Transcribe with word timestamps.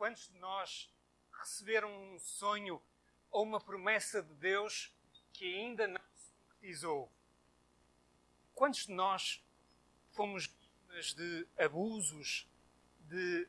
Quantos 0.00 0.30
de 0.30 0.38
nós 0.38 0.90
receberam 1.30 1.92
um 1.92 2.18
sonho 2.18 2.82
ou 3.30 3.42
uma 3.42 3.60
promessa 3.60 4.22
de 4.22 4.32
Deus 4.36 4.90
que 5.30 5.44
ainda 5.44 5.86
não 5.86 6.00
se 6.16 6.32
concretizou? 6.32 7.12
Quantos 8.54 8.86
de 8.86 8.94
nós 8.94 9.44
fomos 10.12 10.46
vítimas 10.46 11.12
de 11.12 11.46
abusos, 11.58 12.48
de 13.00 13.46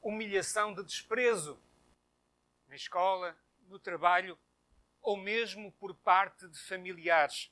humilhação, 0.00 0.72
de 0.72 0.84
desprezo 0.84 1.60
na 2.68 2.76
escola, 2.76 3.36
no 3.66 3.80
trabalho 3.80 4.38
ou 5.02 5.16
mesmo 5.16 5.72
por 5.80 5.96
parte 5.96 6.46
de 6.46 6.60
familiares? 6.60 7.50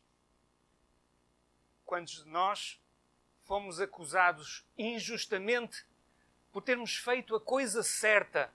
Quantos 1.85 2.23
de 2.23 2.31
nós 2.31 2.81
fomos 3.43 3.81
acusados 3.81 4.65
injustamente 4.79 5.85
por 6.57 6.63
termos 6.63 6.97
feito 6.97 7.37
a 7.37 7.41
coisa 7.41 7.83
certa 7.83 8.51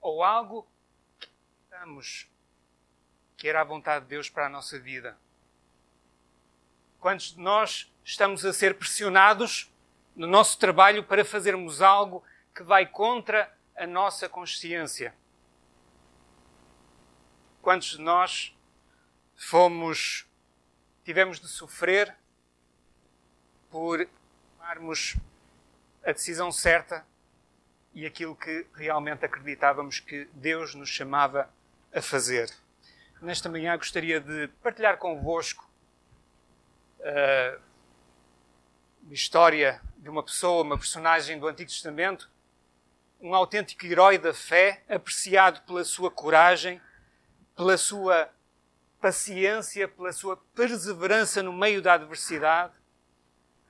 ou 0.00 0.24
algo 0.24 0.66
que 1.20 1.28
estamos 1.64 2.26
que 3.36 3.46
era 3.46 3.60
a 3.60 3.64
vontade 3.64 4.06
de 4.06 4.08
Deus 4.08 4.30
para 4.30 4.46
a 4.46 4.48
nossa 4.48 4.78
vida. 4.78 5.18
Quantos 6.98 7.34
de 7.34 7.40
nós 7.42 7.92
estamos 8.02 8.42
a 8.46 8.54
ser 8.54 8.78
pressionados 8.78 9.70
no 10.16 10.26
nosso 10.26 10.58
trabalho 10.58 11.04
para 11.04 11.26
fazermos 11.26 11.82
algo 11.82 12.24
que 12.54 12.62
vai 12.62 12.86
contra 12.86 13.54
a 13.76 13.86
nossa 13.86 14.30
consciência? 14.30 15.14
Quantos 17.60 17.98
de 17.98 18.00
nós 18.00 18.56
fomos 19.36 20.26
tivemos 21.04 21.38
de 21.38 21.48
sofrer 21.48 22.16
por 23.70 24.08
tomarmos 24.56 25.16
a 26.02 26.12
decisão 26.12 26.50
certa 26.50 27.11
e 27.94 28.06
aquilo 28.06 28.34
que 28.34 28.66
realmente 28.74 29.24
acreditávamos 29.24 30.00
que 30.00 30.28
Deus 30.32 30.74
nos 30.74 30.88
chamava 30.88 31.48
a 31.94 32.00
fazer. 32.00 32.50
Nesta 33.20 33.48
manhã 33.48 33.76
gostaria 33.76 34.20
de 34.20 34.48
partilhar 34.62 34.96
convosco 34.96 35.68
uh, 37.00 37.60
uma 39.02 39.14
história 39.14 39.80
de 39.98 40.08
uma 40.08 40.22
pessoa, 40.22 40.62
uma 40.62 40.78
personagem 40.78 41.38
do 41.38 41.46
Antigo 41.46 41.70
Testamento, 41.70 42.30
um 43.20 43.34
autêntico 43.34 43.86
herói 43.86 44.18
da 44.18 44.34
fé, 44.34 44.82
apreciado 44.88 45.60
pela 45.62 45.84
sua 45.84 46.10
coragem, 46.10 46.80
pela 47.54 47.76
sua 47.76 48.28
paciência, 49.00 49.86
pela 49.86 50.12
sua 50.12 50.36
perseverança 50.54 51.42
no 51.42 51.52
meio 51.52 51.80
da 51.82 51.94
adversidade, 51.94 52.72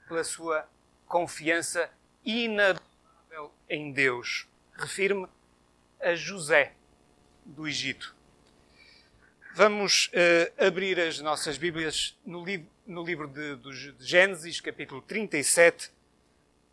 pela 0.09 0.25
sua 0.25 0.67
confiança 1.07 1.91
inabalável 2.25 2.92
em 3.69 3.93
Deus. 3.93 4.47
Refiro-me 4.75 5.27
a 6.01 6.15
José 6.15 6.75
do 7.45 7.67
Egito. 7.67 8.15
Vamos 9.55 10.09
uh, 10.09 10.65
abrir 10.67 10.99
as 11.01 11.19
nossas 11.21 11.57
Bíblias 11.57 12.19
no, 12.25 12.45
li 12.45 12.67
no 12.87 13.03
livro 13.03 13.29
de, 13.29 13.57
de 13.57 13.95
Gênesis, 14.05 14.61
capítulo 14.61 15.01
37, 15.03 15.91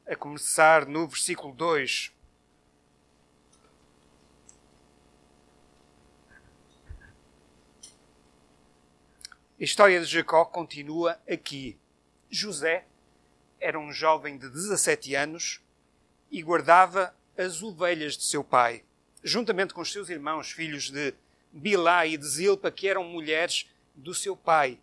a 0.08 0.16
começar 0.16 0.86
no 0.86 1.08
versículo 1.08 1.54
2. 1.54 2.12
A 9.60 9.64
história 9.64 10.00
de 10.00 10.06
Jacó 10.06 10.46
continua 10.46 11.20
aqui. 11.30 11.78
José 12.30 12.86
era 13.60 13.78
um 13.78 13.92
jovem 13.92 14.38
de 14.38 14.50
17 14.50 15.16
anos 15.16 15.62
e 16.32 16.42
guardava 16.42 17.14
as 17.38 17.64
ovelhas 17.64 18.18
de 18.18 18.24
seu 18.24 18.44
pai, 18.44 18.84
juntamente 19.24 19.74
com 19.74 19.82
os 19.82 19.92
seus 19.92 20.10
irmãos, 20.10 20.52
filhos 20.52 20.90
de 20.90 21.14
Bilá 21.52 22.06
e 22.06 22.18
de 22.18 22.28
Zilpa, 22.28 22.70
que 22.70 22.88
eram 22.88 23.04
mulheres 23.04 23.70
do 23.96 24.14
seu 24.14 24.36
pai, 24.36 24.80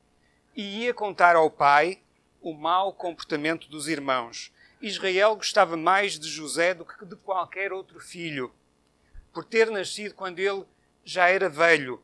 e 0.55 0.85
ia 0.85 0.95
contar 0.95 1.37
ao 1.37 1.51
pai 1.51 2.01
o 2.41 2.53
mau 2.53 2.93
comportamento 2.93 3.69
dos 3.69 3.89
irmãos. 3.89 4.53
Israel 4.81 5.37
gostava 5.37 5.77
mais 5.77 6.19
de 6.19 6.29
José 6.29 6.75
do 6.75 6.85
que 6.85 7.05
de 7.05 7.17
qualquer 7.17 7.73
outro 7.73 8.01
filho, 8.01 8.53
por 9.33 9.45
ter 9.45 9.71
nascido 9.71 10.15
quando 10.15 10.39
ele 10.39 10.65
já 11.05 11.29
era 11.29 11.49
velho, 11.49 12.03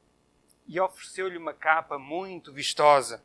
e 0.67 0.79
ofereceu-lhe 0.79 1.37
uma 1.37 1.53
capa 1.53 1.99
muito 1.99 2.53
vistosa. 2.53 3.23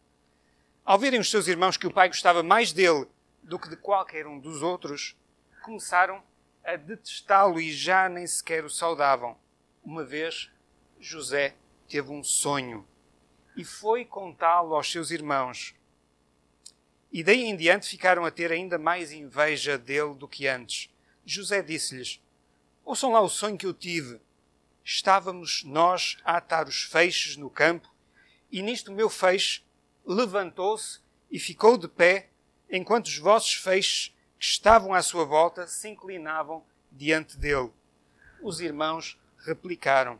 Ao 0.84 0.98
verem 0.98 1.20
os 1.20 1.30
seus 1.30 1.48
irmãos 1.48 1.78
que 1.78 1.86
o 1.86 1.94
pai 1.94 2.08
gostava 2.08 2.42
mais 2.42 2.72
dele 2.72 3.06
do 3.44 3.60
que 3.60 3.70
de 3.70 3.78
qualquer 3.78 4.26
um 4.26 4.40
dos 4.40 4.62
outros, 4.62 5.16
começaram 5.68 6.24
a 6.64 6.78
detestá-lo 6.78 7.60
e 7.60 7.74
já 7.74 8.08
nem 8.08 8.26
sequer 8.26 8.64
o 8.64 8.70
saudavam. 8.70 9.38
Uma 9.84 10.02
vez, 10.02 10.50
José 10.98 11.56
teve 11.90 12.10
um 12.10 12.24
sonho 12.24 12.88
e 13.54 13.66
foi 13.66 14.06
contá-lo 14.06 14.74
aos 14.74 14.90
seus 14.90 15.12
irmãos. 15.12 15.76
E 17.12 17.22
daí 17.22 17.44
em 17.44 17.56
diante 17.58 17.90
ficaram 17.90 18.24
a 18.24 18.32
ter 18.32 18.50
ainda 18.50 18.78
mais 18.78 19.12
inveja 19.12 19.78
dele 19.78 20.16
do 20.16 20.26
que 20.26 20.48
antes. 20.48 20.90
José 21.26 21.62
disse-lhes: 21.62 22.22
Ouçam 22.86 23.12
lá 23.12 23.20
o 23.20 23.28
sonho 23.28 23.58
que 23.58 23.66
eu 23.66 23.74
tive. 23.74 24.22
Estávamos 24.86 25.66
nós 25.66 26.18
a 26.24 26.38
atar 26.38 26.66
os 26.66 26.84
feixes 26.84 27.36
no 27.36 27.50
campo, 27.50 27.94
e 28.50 28.62
nisto 28.62 28.90
o 28.90 28.96
meu 28.96 29.10
feixe 29.10 29.64
levantou-se 30.06 31.02
e 31.30 31.38
ficou 31.38 31.78
de 31.78 31.90
pé, 31.90 32.30
enquanto 32.72 33.08
os 33.08 33.18
vossos 33.18 33.56
feixes 33.56 34.16
que 34.38 34.46
estavam 34.46 34.94
à 34.94 35.02
sua 35.02 35.26
volta 35.26 35.68
se 35.68 35.90
inclinavam 35.90 36.64
diante 36.92 37.38
dele. 37.38 37.72
Os 38.42 38.62
irmãos 38.62 39.20
replicaram: 39.40 40.20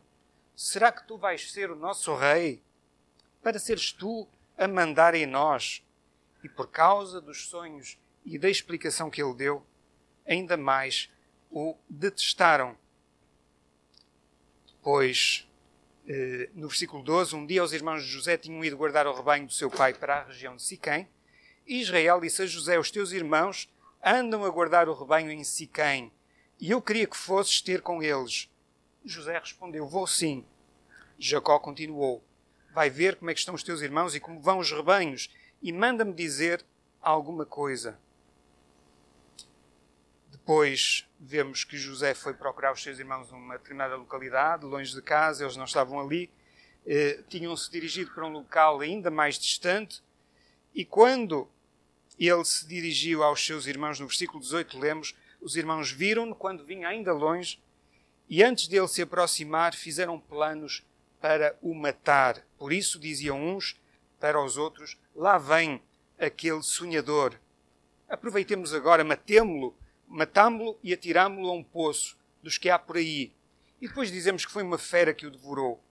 Será 0.56 0.92
que 0.92 1.08
tu 1.08 1.18
vais 1.18 1.52
ser 1.52 1.70
o 1.70 1.76
nosso 1.76 2.16
rei? 2.16 2.62
Para 3.44 3.60
seres 3.60 3.92
tu 3.92 4.28
a 4.58 4.68
mandar 4.68 5.14
em 5.14 5.26
nós? 5.26 5.84
E 6.44 6.50
por 6.50 6.68
causa 6.70 7.22
dos 7.22 7.48
sonhos 7.48 7.98
e 8.26 8.38
da 8.38 8.50
explicação 8.50 9.10
que 9.10 9.22
ele 9.22 9.34
deu, 9.34 9.66
ainda 10.26 10.58
mais 10.58 11.10
o 11.50 11.76
detestaram. 11.90 12.78
Pois, 14.82 15.48
eh, 16.08 16.50
no 16.54 16.68
versículo 16.68 17.04
12, 17.04 17.36
um 17.36 17.46
dia 17.46 17.64
os 17.64 17.74
irmãos 17.74 18.04
de 18.04 18.10
José 18.10 18.38
tinham 18.38 18.64
ido 18.64 18.78
guardar 18.78 19.08
o 19.08 19.14
rebanho 19.14 19.48
do 19.48 19.54
seu 19.54 19.70
pai 19.70 19.94
para 19.94 20.20
a 20.20 20.24
região 20.24 20.56
de 20.56 20.64
Siquém, 20.64 21.08
e 21.66 21.82
Israel 21.82 22.22
disse 22.22 22.42
a 22.42 22.46
José: 22.46 22.80
Os 22.80 22.92
teus 22.92 23.12
irmãos 23.12 23.70
andam 24.04 24.44
a 24.46 24.50
guardar 24.50 24.88
o 24.90 24.94
rebanho 24.94 25.32
em 25.32 25.44
Siquém, 25.44 26.12
e 26.60 26.72
eu 26.72 26.82
queria 26.82 27.08
que 27.08 27.18
fosses 27.18 27.62
ter 27.62 27.82
com 27.82 28.02
eles. 28.02 28.50
José 29.06 29.38
respondeu: 29.38 29.88
Vou 29.88 30.08
sim. 30.08 30.46
Jacó 31.20 31.60
continuou: 31.60 32.24
Vai 32.74 32.90
ver 32.90 33.16
como 33.16 33.30
é 33.30 33.34
que 33.34 33.40
estão 33.40 33.56
os 33.56 33.64
teus 33.64 33.82
irmãos 33.82 34.16
e 34.16 34.20
como 34.20 34.40
vão 34.40 34.60
os 34.60 34.72
rebanhos, 34.72 35.30
e 35.62 35.72
manda-me 35.72 36.14
dizer 36.14 36.64
alguma 37.02 37.46
coisa. 37.46 38.00
Depois 40.30 41.08
vemos 41.20 41.64
que 41.64 41.78
José 41.78 42.14
foi 42.14 42.34
procurar 42.34 42.72
os 42.72 42.82
seus 42.82 43.00
irmãos 43.00 43.32
numa 43.32 43.58
determinada 43.58 43.96
localidade, 43.96 44.66
longe 44.66 44.94
de 44.94 45.02
casa, 45.02 45.44
eles 45.44 45.58
não 45.58 45.66
estavam 45.66 46.00
ali, 46.00 46.30
eh, 46.86 47.22
tinham-se 47.28 47.70
dirigido 47.70 48.14
para 48.14 48.26
um 48.26 48.32
local 48.32 48.80
ainda 48.80 49.12
mais 49.12 49.38
distante, 49.38 50.02
e 50.74 50.86
quando 50.86 51.50
ele 52.18 52.46
se 52.46 52.66
dirigiu 52.68 53.24
aos 53.24 53.46
seus 53.46 53.68
irmãos, 53.68 54.00
no 54.00 54.08
versículo 54.08 54.40
18 54.40 54.80
lemos, 54.80 55.16
os 55.42 55.56
irmãos 55.56 55.92
viram-no 55.92 56.34
quando 56.36 56.66
vinha 56.66 56.88
ainda 56.88 57.14
longe, 57.14 57.60
e 58.30 58.44
antes 58.44 58.68
dele 58.68 58.88
se 58.88 59.02
aproximar, 59.02 59.76
fizeram 59.76 60.20
planos 60.20 60.84
para 61.22 61.58
o 61.62 61.74
matar. 61.74 62.44
Por 62.58 62.74
isso 62.74 63.00
diziam 63.00 63.42
uns 63.42 63.80
para 64.20 64.42
os 64.42 64.58
outros: 64.58 64.98
Lá 65.16 65.38
vem 65.38 65.82
aquele 66.18 66.62
sonhador. 66.62 67.40
Aproveitemos 68.10 68.74
agora, 68.74 69.04
matemo-lo, 69.04 69.76
matámo-lo 70.08 70.78
e 70.84 70.94
atirámo-lo 70.94 71.50
a 71.50 71.54
um 71.54 71.64
poço 71.64 72.18
dos 72.42 72.58
que 72.58 72.70
há 72.70 72.80
por 72.80 72.98
aí. 72.98 73.32
E 73.82 73.88
depois 73.88 74.12
dizemos 74.12 74.46
que 74.46 74.52
foi 74.52 74.64
uma 74.64 74.78
fera 74.78 75.14
que 75.14 75.26
o 75.26 75.32
devorou. 75.32 75.84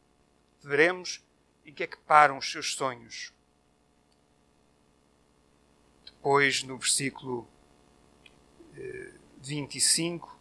Veremos 0.62 1.22
em 1.64 1.72
que 1.72 1.82
é 1.82 1.86
que 1.86 1.98
param 1.98 2.38
os 2.38 2.50
seus 2.50 2.74
sonhos. 2.74 3.32
Depois, 6.26 6.64
no 6.64 6.76
versículo 6.76 7.48
25, 9.40 10.36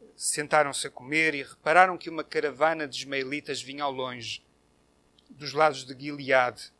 eh, 0.00 0.08
sentaram-se 0.16 0.86
a 0.86 0.90
comer 0.90 1.34
e 1.34 1.42
repararam 1.42 1.98
que 1.98 2.08
uma 2.08 2.24
caravana 2.24 2.88
de 2.88 2.96
ismaelitas 2.96 3.60
vinha 3.60 3.84
ao 3.84 3.92
longe, 3.92 4.42
dos 5.28 5.52
lados 5.52 5.84
de 5.84 5.92
Gileade. 5.92 6.72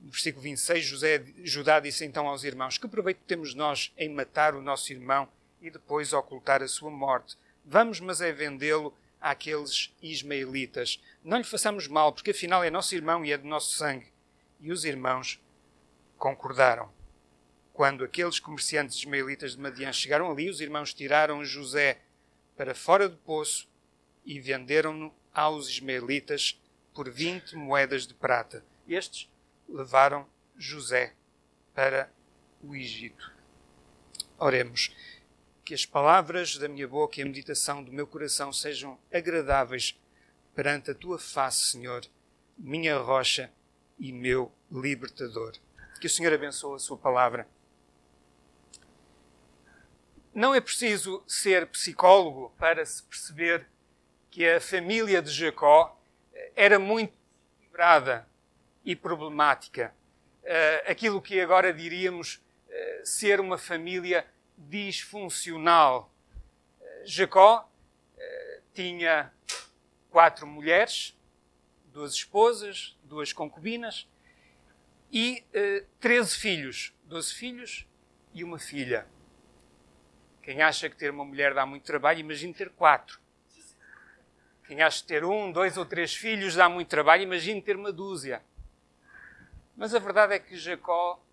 No 0.00 0.10
versículo 0.10 0.42
26, 0.42 0.84
José, 0.84 1.24
Judá 1.44 1.78
disse 1.78 2.04
então 2.04 2.26
aos 2.26 2.42
irmãos: 2.42 2.76
Que 2.76 2.88
proveito 2.88 3.20
temos 3.24 3.54
nós 3.54 3.92
em 3.96 4.08
matar 4.08 4.56
o 4.56 4.60
nosso 4.60 4.92
irmão 4.92 5.28
e 5.62 5.70
depois 5.70 6.12
ocultar 6.12 6.60
a 6.60 6.66
sua 6.66 6.90
morte? 6.90 7.38
Vamos, 7.64 8.00
mas 8.00 8.20
é 8.20 8.32
vendê-lo 8.32 8.92
àqueles 9.20 9.94
ismaelitas. 10.02 11.00
Não 11.22 11.38
lhe 11.38 11.44
façamos 11.44 11.86
mal, 11.86 12.12
porque 12.12 12.32
afinal 12.32 12.64
é 12.64 12.68
nosso 12.68 12.96
irmão 12.96 13.24
e 13.24 13.30
é 13.30 13.38
do 13.38 13.46
nosso 13.46 13.76
sangue. 13.76 14.12
E 14.60 14.72
os 14.72 14.84
irmãos 14.84 15.40
concordaram. 16.24 16.90
Quando 17.74 18.02
aqueles 18.02 18.40
comerciantes 18.40 18.96
ismaelitas 18.96 19.52
de 19.52 19.60
Madian 19.60 19.92
chegaram 19.92 20.30
ali, 20.30 20.48
os 20.48 20.58
irmãos 20.58 20.94
tiraram 20.94 21.44
José 21.44 22.00
para 22.56 22.74
fora 22.74 23.10
do 23.10 23.18
poço 23.18 23.68
e 24.24 24.40
venderam-no 24.40 25.14
aos 25.34 25.68
ismaelitas 25.68 26.58
por 26.94 27.10
vinte 27.10 27.54
moedas 27.54 28.06
de 28.06 28.14
prata. 28.14 28.64
Estes 28.88 29.30
levaram 29.68 30.26
José 30.56 31.12
para 31.74 32.10
o 32.62 32.74
Egito. 32.74 33.30
Oremos. 34.38 34.96
Que 35.62 35.74
as 35.74 35.84
palavras 35.84 36.56
da 36.56 36.68
minha 36.68 36.88
boca 36.88 37.20
e 37.20 37.22
a 37.22 37.26
meditação 37.26 37.84
do 37.84 37.92
meu 37.92 38.06
coração 38.06 38.50
sejam 38.50 38.98
agradáveis 39.12 39.94
perante 40.54 40.90
a 40.90 40.94
tua 40.94 41.18
face, 41.18 41.72
Senhor, 41.72 42.02
minha 42.56 42.96
rocha 42.96 43.52
e 43.98 44.10
meu 44.10 44.50
libertador. 44.72 45.52
Que 46.04 46.08
o 46.08 46.10
Senhor 46.10 46.34
abençoe 46.34 46.76
a 46.76 46.78
sua 46.78 46.98
palavra. 46.98 47.48
Não 50.34 50.54
é 50.54 50.60
preciso 50.60 51.24
ser 51.26 51.66
psicólogo 51.68 52.54
para 52.58 52.84
se 52.84 53.02
perceber 53.04 53.66
que 54.30 54.46
a 54.46 54.60
família 54.60 55.22
de 55.22 55.30
Jacó 55.30 55.98
era 56.54 56.78
muito 56.78 57.14
equilibrada 57.56 58.28
e 58.84 58.94
problemática. 58.94 59.94
Uh, 60.42 60.90
aquilo 60.90 61.22
que 61.22 61.40
agora 61.40 61.72
diríamos 61.72 62.34
uh, 62.34 63.06
ser 63.06 63.40
uma 63.40 63.56
família 63.56 64.26
disfuncional. 64.58 66.12
Jacó 67.06 67.66
tinha 68.74 69.32
quatro 70.10 70.46
mulheres, 70.46 71.16
duas 71.86 72.12
esposas, 72.12 72.94
duas 73.04 73.32
concubinas 73.32 74.06
e 75.16 75.44
treze 76.00 76.36
filhos, 76.36 76.92
doze 77.04 77.32
filhos 77.32 77.86
e 78.32 78.42
uma 78.42 78.58
filha. 78.58 79.06
Quem 80.42 80.60
acha 80.60 80.90
que 80.90 80.96
ter 80.96 81.10
uma 81.10 81.24
mulher 81.24 81.54
dá 81.54 81.64
muito 81.64 81.84
trabalho, 81.84 82.18
imagine 82.18 82.52
ter 82.52 82.68
quatro. 82.70 83.20
Quem 84.66 84.82
acha 84.82 85.02
que 85.02 85.06
ter 85.06 85.24
um, 85.24 85.52
dois 85.52 85.76
ou 85.76 85.86
três 85.86 86.16
filhos 86.16 86.56
dá 86.56 86.68
muito 86.68 86.88
trabalho, 86.88 87.22
imagine 87.22 87.62
ter 87.62 87.76
uma 87.76 87.92
dúzia. 87.92 88.42
Mas 89.76 89.94
a 89.94 90.00
verdade 90.00 90.34
é 90.34 90.38
que 90.40 90.56
Jacó 90.56 91.24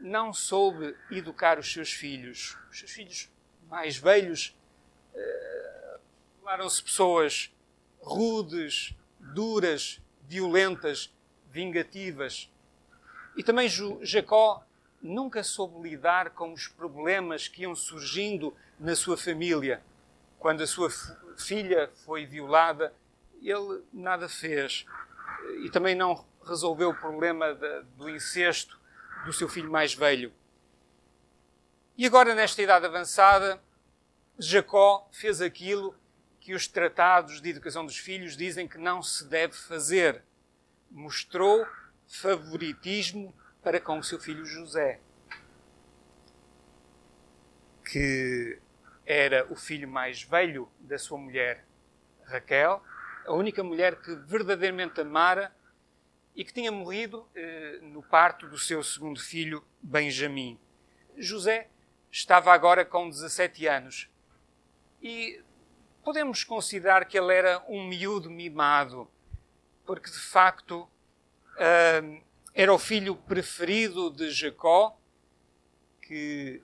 não 0.00 0.32
soube 0.32 0.94
educar 1.10 1.58
os 1.58 1.72
seus 1.72 1.92
filhos. 1.92 2.56
Os 2.70 2.78
seus 2.78 2.92
filhos 2.92 3.32
mais 3.68 3.96
velhos 3.96 4.56
uh, 5.12 6.00
tornaram-se 6.36 6.82
pessoas 6.82 7.52
rudes, 8.00 8.94
duras, 9.18 10.00
violentas, 10.22 11.12
vingativas. 11.50 12.48
E 13.38 13.42
também 13.44 13.68
Jacó 14.02 14.64
nunca 15.00 15.44
soube 15.44 15.88
lidar 15.88 16.30
com 16.30 16.52
os 16.52 16.66
problemas 16.66 17.46
que 17.46 17.62
iam 17.62 17.72
surgindo 17.72 18.52
na 18.80 18.96
sua 18.96 19.16
família. 19.16 19.80
Quando 20.40 20.60
a 20.60 20.66
sua 20.66 20.90
filha 21.36 21.88
foi 22.04 22.26
violada, 22.26 22.92
ele 23.40 23.84
nada 23.92 24.28
fez. 24.28 24.84
E 25.62 25.70
também 25.70 25.94
não 25.94 26.26
resolveu 26.44 26.90
o 26.90 26.94
problema 26.94 27.54
de, 27.54 27.82
do 27.96 28.10
incesto 28.10 28.76
do 29.24 29.32
seu 29.32 29.48
filho 29.48 29.70
mais 29.70 29.94
velho. 29.94 30.32
E 31.96 32.04
agora, 32.06 32.34
nesta 32.34 32.60
idade 32.60 32.86
avançada, 32.86 33.62
Jacó 34.36 35.08
fez 35.12 35.40
aquilo 35.40 35.94
que 36.40 36.54
os 36.54 36.66
tratados 36.66 37.40
de 37.40 37.50
educação 37.50 37.86
dos 37.86 37.98
filhos 37.98 38.36
dizem 38.36 38.66
que 38.66 38.78
não 38.78 39.00
se 39.00 39.24
deve 39.26 39.54
fazer. 39.54 40.24
Mostrou 40.90 41.64
favoritismo 42.08 43.34
para 43.62 43.78
com 43.78 43.98
o 43.98 44.02
seu 44.02 44.18
filho 44.18 44.44
José, 44.44 44.98
que 47.84 48.58
era 49.06 49.46
o 49.50 49.56
filho 49.56 49.86
mais 49.86 50.22
velho 50.22 50.68
da 50.80 50.98
sua 50.98 51.18
mulher 51.18 51.64
Raquel, 52.24 52.82
a 53.26 53.32
única 53.32 53.62
mulher 53.62 54.00
que 54.00 54.14
verdadeiramente 54.14 55.00
amara 55.00 55.54
e 56.34 56.44
que 56.44 56.52
tinha 56.52 56.72
morrido 56.72 57.28
eh, 57.34 57.78
no 57.82 58.02
parto 58.02 58.48
do 58.48 58.58
seu 58.58 58.82
segundo 58.82 59.20
filho, 59.20 59.64
Benjamim. 59.82 60.58
José 61.16 61.68
estava 62.10 62.52
agora 62.52 62.84
com 62.84 63.08
17 63.08 63.66
anos 63.66 64.08
e 65.02 65.42
podemos 66.02 66.44
considerar 66.44 67.04
que 67.04 67.18
ele 67.18 67.34
era 67.34 67.62
um 67.68 67.86
miúdo 67.86 68.30
mimado, 68.30 69.10
porque 69.84 70.10
de 70.10 70.18
facto 70.18 70.88
era 72.54 72.72
o 72.72 72.78
filho 72.78 73.16
preferido 73.16 74.10
de 74.10 74.30
Jacó, 74.30 74.96
que 76.02 76.62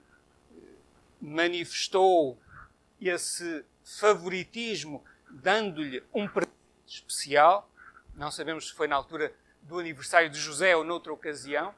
manifestou 1.21 2.39
esse 3.01 3.65
favoritismo 3.83 5.05
dando-lhe 5.29 6.03
um 6.13 6.29
presente 6.29 6.55
especial. 6.87 7.69
Não 8.15 8.31
sabemos 8.31 8.69
se 8.69 8.75
foi 8.75 8.87
na 8.87 8.97
altura 8.97 9.33
do 9.63 9.79
aniversário 9.79 10.31
de 10.31 10.39
José 10.39 10.77
ou 10.77 10.85
noutra 10.85 11.13
ocasião, 11.13 11.75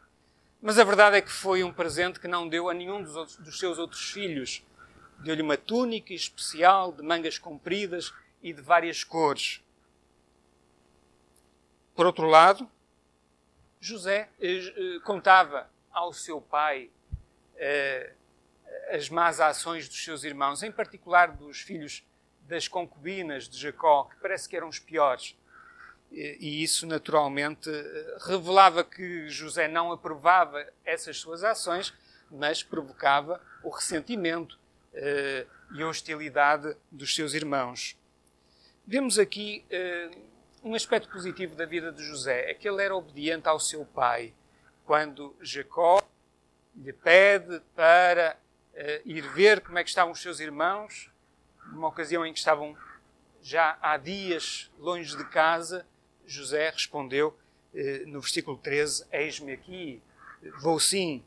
mas 0.61 0.79
a 0.79 0.85
verdade 0.85 1.17
é 1.17 1.23
que 1.23 1.31
foi 1.31 1.63
um 1.63 1.73
presente 1.73 2.21
que 2.21 2.29
não 2.29 2.49
deu 2.49 2.69
a 2.69 2.75
nenhum 2.75 3.03
dos, 3.03 3.17
outros, 3.17 3.37
dos 3.37 3.59
seus 3.59 3.79
outros 3.79 4.11
filhos. 4.11 4.63
Deu-lhe 5.19 5.43
uma 5.43 5.57
túnica 5.57 6.13
especial 6.13 6.93
de 6.93 7.03
mangas 7.03 7.39
compridas 7.39 8.13
e 8.43 8.53
de 8.53 8.61
várias 8.61 9.03
cores. 9.05 9.63
Por 11.95 12.05
outro 12.05 12.27
lado, 12.27 12.69
José 13.81 14.29
eh, 14.41 14.73
eh 14.77 15.01
contava 15.05 15.71
ao 15.91 16.13
seu 16.13 16.41
pai 16.41 16.91
eh, 17.57 18.13
as 18.91 19.09
más 19.09 19.41
ações 19.41 19.89
dos 19.89 20.03
seus 20.03 20.25
irmãos, 20.25 20.63
em 20.63 20.71
particular 20.71 21.33
dos 21.33 21.61
filhos 21.61 22.05
das 22.43 22.69
concubinas 22.69 23.49
de 23.49 23.59
Jacó, 23.59 24.05
que 24.05 24.17
parece 24.17 24.49
que 24.49 24.57
eram 24.57 24.69
os 24.69 24.79
piores. 24.79 25.37
E 26.13 26.63
isso, 26.63 26.87
naturalmente, 26.87 27.69
revelava 28.25 28.85
que 28.85 29.29
José 29.29 29.67
não 29.67 29.91
aprovava 29.91 30.65
essas 30.85 31.19
suas 31.19 31.43
ações, 31.43 31.93
mas 32.31 32.63
provocava 32.63 33.41
o 33.63 33.71
ressentimento 33.71 34.59
eh, 34.95 35.47
e 35.75 35.83
a 35.83 35.89
hostilidade 35.89 36.77
dos 36.91 37.15
seus 37.15 37.35
irmãos. 37.35 37.99
Vemos 38.87 39.19
aqui 39.19 39.65
eh, 39.71 40.11
um 40.67 40.75
aspecto 40.75 41.09
positivo 41.09 41.55
da 41.55 41.65
vida 41.65 41.93
de 41.93 42.03
José, 42.03 42.51
é 42.51 42.55
que 42.55 42.69
ele 42.69 42.83
era 42.83 42.95
obediente 42.95 43.49
ao 43.49 43.61
seu 43.61 43.85
pai. 43.85 44.35
Quando 44.85 45.33
Jacó 45.41 46.03
lhe 46.75 46.93
pede 46.93 47.61
para 47.77 48.37
uh, 48.75 49.09
ir 49.09 49.23
ver 49.29 49.61
como 49.61 49.79
é 49.79 49.85
que 49.85 49.91
estavam 49.91 50.13
os 50.13 50.21
seus 50.21 50.41
irmãos, 50.41 51.09
numa 51.67 51.87
ocasião 51.87 52.27
em 52.27 52.33
que 52.33 52.41
estavam 52.41 52.77
já 53.41 53.79
há 53.81 53.97
dias 53.97 54.69
longe 54.77 55.17
de 55.17 55.25
casa, 55.27 55.87
José 56.27 56.69
respondeu 56.71 57.29
uh, 57.73 58.09
no 58.09 58.21
versículo 58.21 58.59
13: 58.59 59.07
Eis-me 59.13 59.53
aqui, 59.53 60.03
vou 60.61 60.81
sim. 60.81 61.23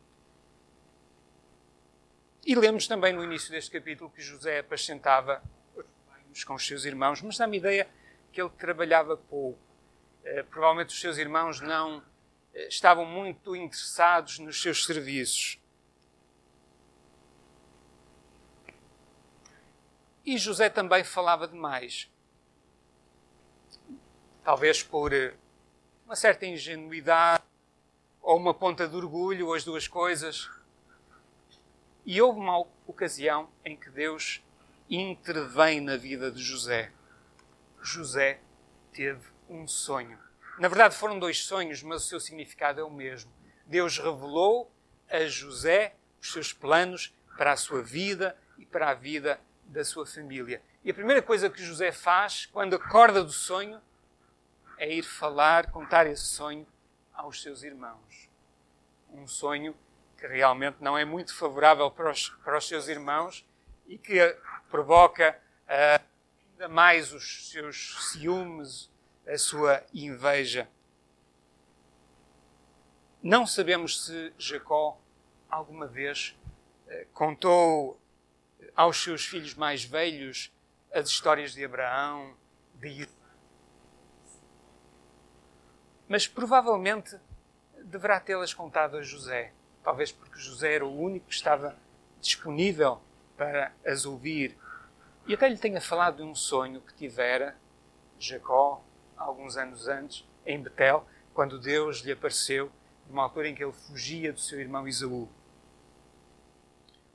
E 2.46 2.56
lemos 2.56 2.88
também 2.88 3.14
no 3.14 3.24
início 3.24 3.52
deste 3.52 3.72
capítulo 3.72 4.10
que 4.10 4.22
José 4.22 4.60
apacentava 4.60 5.42
os 6.30 6.44
com 6.44 6.56
os 6.56 6.68
seus 6.68 6.84
irmãos, 6.84 7.22
mas 7.22 7.38
dá-me 7.38 7.58
ideia 7.58 7.88
que 8.32 8.42
ele 8.42 8.50
trabalhava 8.52 9.18
pouco. 9.18 9.60
Uh, 10.24 10.44
provavelmente 10.46 10.90
os 10.90 11.00
seus 11.00 11.18
irmãos 11.18 11.60
não 11.60 12.04
estavam 12.68 13.06
muito 13.06 13.56
interessados 13.56 14.40
nos 14.40 14.62
seus 14.62 14.86
serviços. 14.86 15.60
E 20.26 20.38
José 20.38 20.70
também 20.70 21.04
falava 21.04 21.48
demais. 21.48 22.08
Talvez 24.44 24.84
por 24.84 25.14
eh, 25.14 25.34
uma 26.06 26.16
certa 26.16 26.46
ingenuidade 26.46 27.44
ou 28.22 28.38
uma 28.38 28.54
ponta 28.54 28.88
de 28.88 28.96
orgulho, 28.96 29.48
ou 29.48 29.54
as 29.54 29.64
duas 29.64 29.88
coisas. 29.88 30.50
E 32.06 32.22
houve 32.22 32.40
uma 32.40 32.64
ocasião 32.86 33.50
em 33.66 33.76
que 33.76 33.90
Deus 33.90 34.44
intervém 34.90 35.82
na 35.82 35.98
vida 35.98 36.32
de 36.32 36.42
José. 36.42 36.92
José 37.90 38.40
teve 38.94 39.28
um 39.50 39.68
sonho. 39.68 40.20
Na 40.60 40.68
verdade, 40.68 40.96
foram 40.96 41.18
dois 41.18 41.44
sonhos, 41.44 41.82
mas 41.82 42.04
o 42.04 42.08
seu 42.08 42.20
significado 42.20 42.80
é 42.80 42.84
o 42.84 42.90
mesmo. 42.90 43.32
Deus 43.66 43.98
revelou 43.98 44.72
a 45.10 45.26
José 45.26 45.96
os 46.22 46.32
seus 46.32 46.54
planos 46.54 47.16
para 47.38 47.54
a 47.54 47.58
sua 47.58 47.82
vida 47.82 48.38
e 48.58 48.66
para 48.66 48.92
a 48.92 48.94
vida 48.94 49.40
da 49.64 49.84
sua 49.84 50.06
família. 50.06 50.62
E 50.84 50.92
a 50.92 50.94
primeira 50.94 51.22
coisa 51.22 51.50
que 51.50 51.64
José 51.64 51.92
faz 51.92 52.46
quando 52.46 52.76
acorda 52.76 53.24
do 53.24 53.32
sonho 53.32 53.82
é 54.78 54.94
ir 54.94 55.04
falar, 55.04 55.72
contar 55.72 56.06
esse 56.06 56.26
sonho 56.26 56.68
aos 57.14 57.42
seus 57.42 57.64
irmãos. 57.64 58.30
Um 59.12 59.28
sonho 59.28 59.76
que 60.18 60.28
realmente 60.28 60.78
não 60.80 60.98
é 60.98 61.06
muito 61.06 61.36
favorável 61.36 61.90
para 61.90 62.12
os, 62.12 62.30
para 62.44 62.58
os 62.58 62.68
seus 62.68 62.88
irmãos 62.88 63.48
e 63.88 63.98
que 63.98 64.20
provoca 64.70 65.40
uh, 65.66 66.09
mais 66.68 67.14
os 67.14 67.50
seus 67.50 68.12
ciúmes, 68.12 68.90
a 69.28 69.38
sua 69.38 69.84
inveja. 69.94 70.68
Não 73.22 73.46
sabemos 73.46 74.06
se 74.06 74.34
Jacó 74.38 75.00
alguma 75.50 75.88
vez 75.88 76.38
uh, 76.88 77.06
contou 77.14 78.00
aos 78.76 79.02
seus 79.02 79.26
filhos 79.26 79.54
mais 79.56 79.84
velhos 79.84 80.52
as 80.94 81.10
histórias 81.10 81.54
de 81.54 81.64
Abraão, 81.64 82.36
de 82.76 83.08
mas 86.08 86.28
provavelmente 86.28 87.16
deverá 87.84 88.20
tê-las 88.20 88.52
contado 88.52 88.98
a 88.98 89.04
José, 89.04 89.54
talvez 89.84 90.12
porque 90.12 90.40
José 90.40 90.74
era 90.74 90.86
o 90.86 91.00
único 91.00 91.28
que 91.28 91.36
estava 91.36 91.78
disponível 92.20 93.00
para 93.38 93.72
as 93.86 94.06
ouvir. 94.06 94.58
E 95.30 95.34
até 95.36 95.48
lhe 95.48 95.60
tenha 95.60 95.80
falado 95.80 96.18
de 96.18 96.24
um 96.24 96.34
sonho 96.34 96.82
que 96.82 96.92
tivera 96.92 97.56
Jacó, 98.18 98.84
alguns 99.16 99.58
anos 99.58 99.88
antes, 99.88 100.28
em 100.44 100.60
Betel, 100.60 101.08
quando 101.36 101.60
Deus 101.60 102.00
lhe 102.00 102.12
apareceu, 102.12 102.72
numa 103.08 103.22
altura 103.22 103.48
em 103.48 103.54
que 103.54 103.64
ele 103.64 103.72
fugia 103.72 104.34
do 104.34 104.40
seu 104.40 104.60
irmão 104.60 104.88
Isaú. 104.88 105.30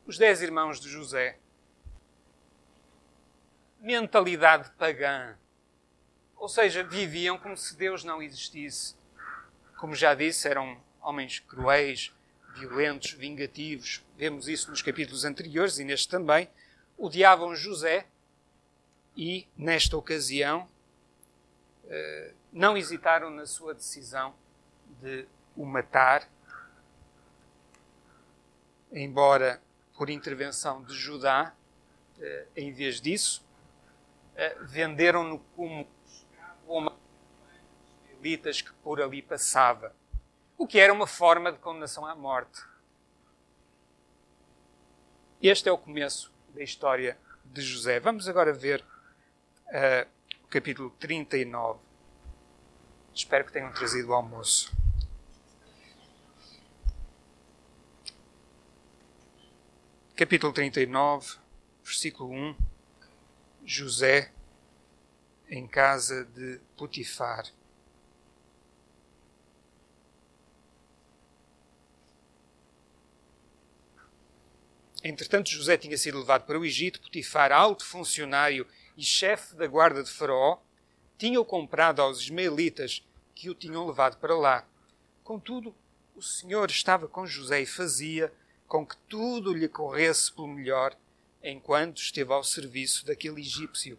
Os 0.07 0.17
dez 0.17 0.43
irmãos 0.43 0.79
de 0.79 0.89
José, 0.89 1.41
mentalidade 3.81 4.71
pagã, 4.79 5.37
ou 6.37 6.49
seja, 6.49 6.85
viviam 6.85 7.37
como 7.37 7.57
se 7.57 7.77
Deus 7.77 8.05
não 8.05 8.23
existisse. 8.23 8.95
Como 9.77 9.93
já 9.93 10.15
disse, 10.15 10.47
eram 10.47 10.81
homens 11.03 11.41
cruéis, 11.41 12.15
violentos, 12.55 13.11
vingativos. 13.11 14.07
Vemos 14.17 14.47
isso 14.47 14.71
nos 14.71 14.83
capítulos 14.83 15.25
anteriores 15.25 15.81
e 15.81 15.85
neste 15.85 16.09
também. 16.09 16.49
Odiavam 16.97 17.55
José 17.55 18.07
e, 19.17 19.47
nesta 19.57 19.97
ocasião, 19.97 20.69
eh, 21.87 22.33
não 22.53 22.77
hesitaram 22.77 23.31
na 23.31 23.47
sua 23.47 23.75
decisão 23.75 24.35
de 25.01 25.27
o 25.57 25.65
matar, 25.65 26.29
embora 28.93 29.61
por 29.97 30.11
intervenção 30.11 30.83
de 30.83 30.95
Judá, 30.95 31.55
eh, 32.19 32.47
em 32.57 32.73
vez 32.73 33.01
disso, 33.01 33.45
eh, 34.37 34.57
venderam-no 34.63 35.39
como 35.57 35.87
uma 36.67 37.05
israelitas 38.25 38.63
que 38.63 38.73
por 38.75 39.03
ali 39.03 39.21
passava, 39.21 39.95
o 40.57 40.67
que 40.67 40.79
era 40.79 40.93
uma 40.93 41.07
forma 41.07 41.53
de 41.53 41.59
condenação 41.59 42.07
à 42.07 42.15
morte. 42.15 42.63
Este 45.43 45.69
é 45.69 45.73
o 45.73 45.77
começo 45.77 46.33
da 46.55 46.63
história 46.63 47.19
de 47.45 47.61
José. 47.61 47.99
Vamos 47.99 48.29
agora 48.29 48.53
ver 48.53 48.83
uh, 49.67 50.09
o 50.45 50.49
capítulo 50.49 50.91
39. 51.01 51.81
Espero 53.13 53.45
que 53.45 53.53
tenham 53.53 53.73
trazido 53.73 54.09
o 54.11 54.15
almoço. 54.15 54.73
Capítulo 60.17 60.53
39, 60.53 61.39
versículo 61.83 62.31
1. 62.31 62.57
José 63.65 64.31
em 65.49 65.67
casa 65.67 66.25
de 66.25 66.61
Potifar. 66.77 67.45
Entretanto, 75.07 75.51
José 75.51 75.77
tinha 75.77 75.99
sido 75.99 76.21
levado 76.21 76.47
para 76.47 76.59
o 76.59 76.65
Egito. 76.65 76.99
Potifar, 76.99 77.53
alto 77.53 77.85
funcionário 77.85 78.67
e 78.97 79.05
chefe 79.05 79.55
da 79.55 79.67
guarda 79.67 80.03
de 80.03 80.11
Faraó, 80.11 80.57
tinha-o 81.19 81.45
comprado 81.45 82.01
aos 82.01 82.23
ismaelitas 82.23 83.07
que 83.35 83.51
o 83.51 83.55
tinham 83.55 83.87
levado 83.87 84.17
para 84.17 84.35
lá. 84.35 84.67
Contudo, 85.23 85.75
o 86.17 86.23
Senhor 86.23 86.71
estava 86.71 87.07
com 87.07 87.27
José 87.27 87.61
e 87.61 87.67
fazia 87.67 88.33
com 88.67 88.87
que 88.87 88.97
tudo 89.07 89.53
lhe 89.53 89.69
corresse 89.69 90.33
pelo 90.33 90.49
melhor 90.49 90.97
enquanto 91.43 91.99
esteve 91.99 92.33
ao 92.33 92.43
serviço 92.43 93.05
daquele 93.05 93.43
egípcio. 93.43 93.99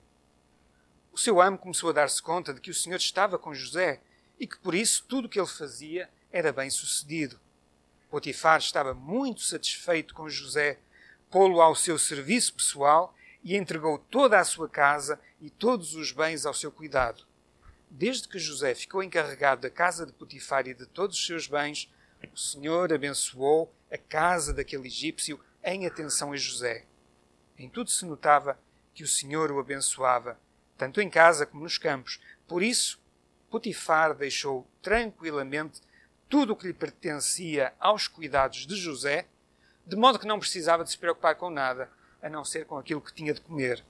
O 1.12 1.20
seu 1.20 1.40
amo 1.40 1.60
começou 1.60 1.92
a 1.92 1.94
dar-se 1.94 2.20
conta 2.20 2.52
de 2.52 2.60
que 2.60 2.72
o 2.72 2.74
Senhor 2.74 2.98
estava 2.98 3.38
com 3.38 3.54
José 3.54 4.02
e 4.40 4.48
que 4.48 4.58
por 4.58 4.74
isso 4.74 5.06
tudo 5.08 5.26
o 5.26 5.30
que 5.30 5.40
ele 5.40 5.48
fazia 5.48 6.10
era 6.32 6.52
bem 6.52 6.72
sucedido. 6.72 7.40
Potifar 8.10 8.58
estava 8.58 8.96
muito 8.96 9.42
satisfeito 9.42 10.16
com 10.16 10.28
José 10.28 10.80
pô-lo 11.30 11.62
ao 11.62 11.76
seu 11.76 11.98
serviço 11.98 12.54
pessoal 12.54 13.16
e 13.44 13.56
entregou 13.56 13.98
toda 13.98 14.40
a 14.40 14.44
sua 14.44 14.68
casa 14.68 15.20
e 15.40 15.50
todos 15.50 15.94
os 15.94 16.12
bens 16.12 16.46
ao 16.46 16.54
seu 16.54 16.72
cuidado. 16.72 17.26
Desde 17.90 18.28
que 18.28 18.40
José 18.40 18.74
ficou 18.74 19.04
encarregado 19.04 19.62
da 19.62 19.70
casa 19.70 20.06
de 20.06 20.12
Potifar 20.12 20.68
e 20.68 20.74
de 20.74 20.86
todos 20.86 21.18
os 21.18 21.26
seus 21.26 21.48
bens, 21.48 21.92
o 22.34 22.38
Senhor 22.38 22.92
abençoou 22.92 23.72
a 23.92 23.98
casa 23.98 24.54
daquele 24.54 24.88
egípcio 24.88 25.40
em 25.64 25.86
atenção 25.86 26.34
a 26.34 26.38
José. 26.38 26.86
Em 27.58 27.70
tudo 27.70 27.90
se 27.90 28.06
notava 28.06 28.60
que 28.94 29.04
o 29.04 29.08
Senhor 29.08 29.52
o 29.52 29.60
abençoava, 29.60 30.40
tanto 30.78 31.00
em 31.00 31.10
casa 31.10 31.46
como 31.46 31.64
nos 31.64 31.78
campos. 31.78 32.20
Por 32.48 32.64
isso, 32.64 33.00
Potifar 33.50 34.16
deixou 34.16 34.68
tranquilamente 34.82 35.82
tudo 36.28 36.54
o 36.54 36.56
que 36.56 36.68
lhe 36.68 36.74
pertencia 36.74 37.74
aos 37.80 38.08
cuidados 38.08 38.66
de 38.66 38.76
José 38.76 39.28
de 39.86 39.96
modo 39.96 40.18
que 40.18 40.28
não 40.28 40.40
precisava 40.40 40.84
de 40.84 40.92
se 40.92 40.98
preocupar 40.98 41.36
com 41.36 41.50
nada, 41.50 41.90
a 42.22 42.30
não 42.30 42.44
ser 42.44 42.66
com 42.66 42.78
aquilo 42.78 43.02
que 43.02 43.14
tinha 43.14 43.34
de 43.34 43.42
comer. 43.42 43.84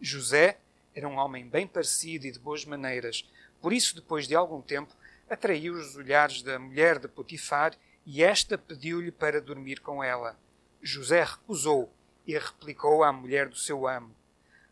José 0.00 0.58
era 0.94 1.08
um 1.08 1.16
homem 1.16 1.48
bem 1.48 1.66
parecido 1.66 2.26
e 2.26 2.32
de 2.32 2.38
boas 2.38 2.64
maneiras, 2.64 3.24
por 3.62 3.72
isso, 3.72 3.94
depois 3.94 4.26
de 4.26 4.34
algum 4.34 4.60
tempo, 4.60 4.92
atraiu 5.30 5.74
os 5.74 5.96
olhares 5.96 6.42
da 6.42 6.58
mulher 6.58 6.98
de 6.98 7.06
Potifar 7.06 7.74
e 8.04 8.22
esta 8.22 8.58
pediu-lhe 8.58 9.12
para 9.12 9.40
dormir 9.40 9.80
com 9.80 10.02
ela. 10.02 10.36
José 10.82 11.22
recusou 11.22 11.90
e 12.26 12.36
replicou 12.36 13.04
à 13.04 13.12
mulher 13.12 13.48
do 13.48 13.56
seu 13.56 13.86
amo: 13.86 14.14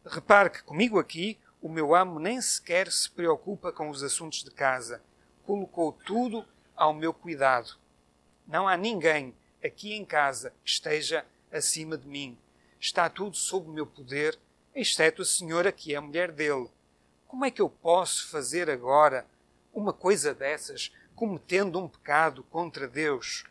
Repare 0.05 0.51
que 0.51 0.63
comigo 0.65 0.99
aqui 0.99 1.39
o 1.63 1.69
meu 1.69 1.95
amo 1.95 2.19
nem 2.19 2.41
sequer 2.41 2.91
se 2.91 3.09
preocupa 3.09 3.71
com 3.71 3.91
os 3.91 4.03
assuntos 4.03 4.43
de 4.43 4.51
casa. 4.51 5.01
Colocou 5.45 5.93
tudo 5.93 6.45
ao 6.75 6.93
meu 6.93 7.15
cuidado. 7.15 7.77
Não 8.47 8.67
há 8.67 8.77
ninguém 8.77 9.35
aqui 9.65 9.95
em 9.95 10.05
casa 10.05 10.53
esteja 10.65 11.25
acima 11.53 11.97
de 11.97 12.07
mim. 12.07 12.37
Está 12.79 13.09
tudo 13.09 13.37
sob 13.37 13.69
o 13.69 13.73
meu 13.73 13.87
poder, 13.87 14.39
exceto 14.75 15.23
a 15.23 15.25
senhora 15.25 15.73
que 15.73 15.95
é 15.95 15.97
a 15.97 16.01
mulher 16.01 16.33
dele. 16.33 16.69
Como 17.27 17.45
é 17.45 17.51
que 17.51 17.61
eu 17.61 17.69
posso 17.69 18.29
fazer 18.29 18.71
agora 18.71 19.27
uma 19.73 19.93
coisa 19.93 20.35
dessas, 20.35 20.93
cometendo 21.15 21.79
um 21.79 21.89
pecado 21.89 22.43
contra 22.45 22.89
Deus? 22.89 23.45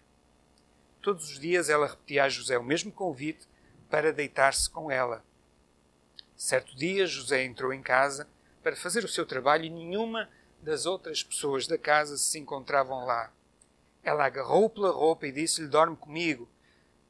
Todos 1.02 1.30
os 1.30 1.40
dias 1.40 1.70
ela 1.70 1.88
repetia 1.88 2.26
a 2.26 2.30
José 2.30 2.58
o 2.58 2.64
mesmo 2.64 2.92
convite 2.92 3.48
para 3.90 4.12
deitar-se 4.12 4.70
com 4.70 4.92
ela. 4.92 5.24
Certo 6.36 6.76
dia, 6.76 7.06
José 7.06 7.44
entrou 7.44 7.72
em 7.74 7.82
casa 7.82 8.28
para 8.64 8.76
fazer 8.76 9.04
o 9.04 9.10
seu 9.10 9.26
trabalho 9.26 9.66
e 9.66 9.70
nenhuma 9.70 10.30
das 10.62 10.86
outras 10.86 11.24
pessoas 11.24 11.68
da 11.68 11.78
casa 11.78 12.18
se 12.18 12.38
encontravam 12.38 13.06
lá. 13.06 13.32
Ela 14.10 14.26
agarrou-o 14.26 14.72
pela 14.72 14.90
roupa 14.90 15.28
e 15.28 15.32
disse-lhe: 15.32 15.68
Dorme 15.68 15.96
comigo. 15.96 16.50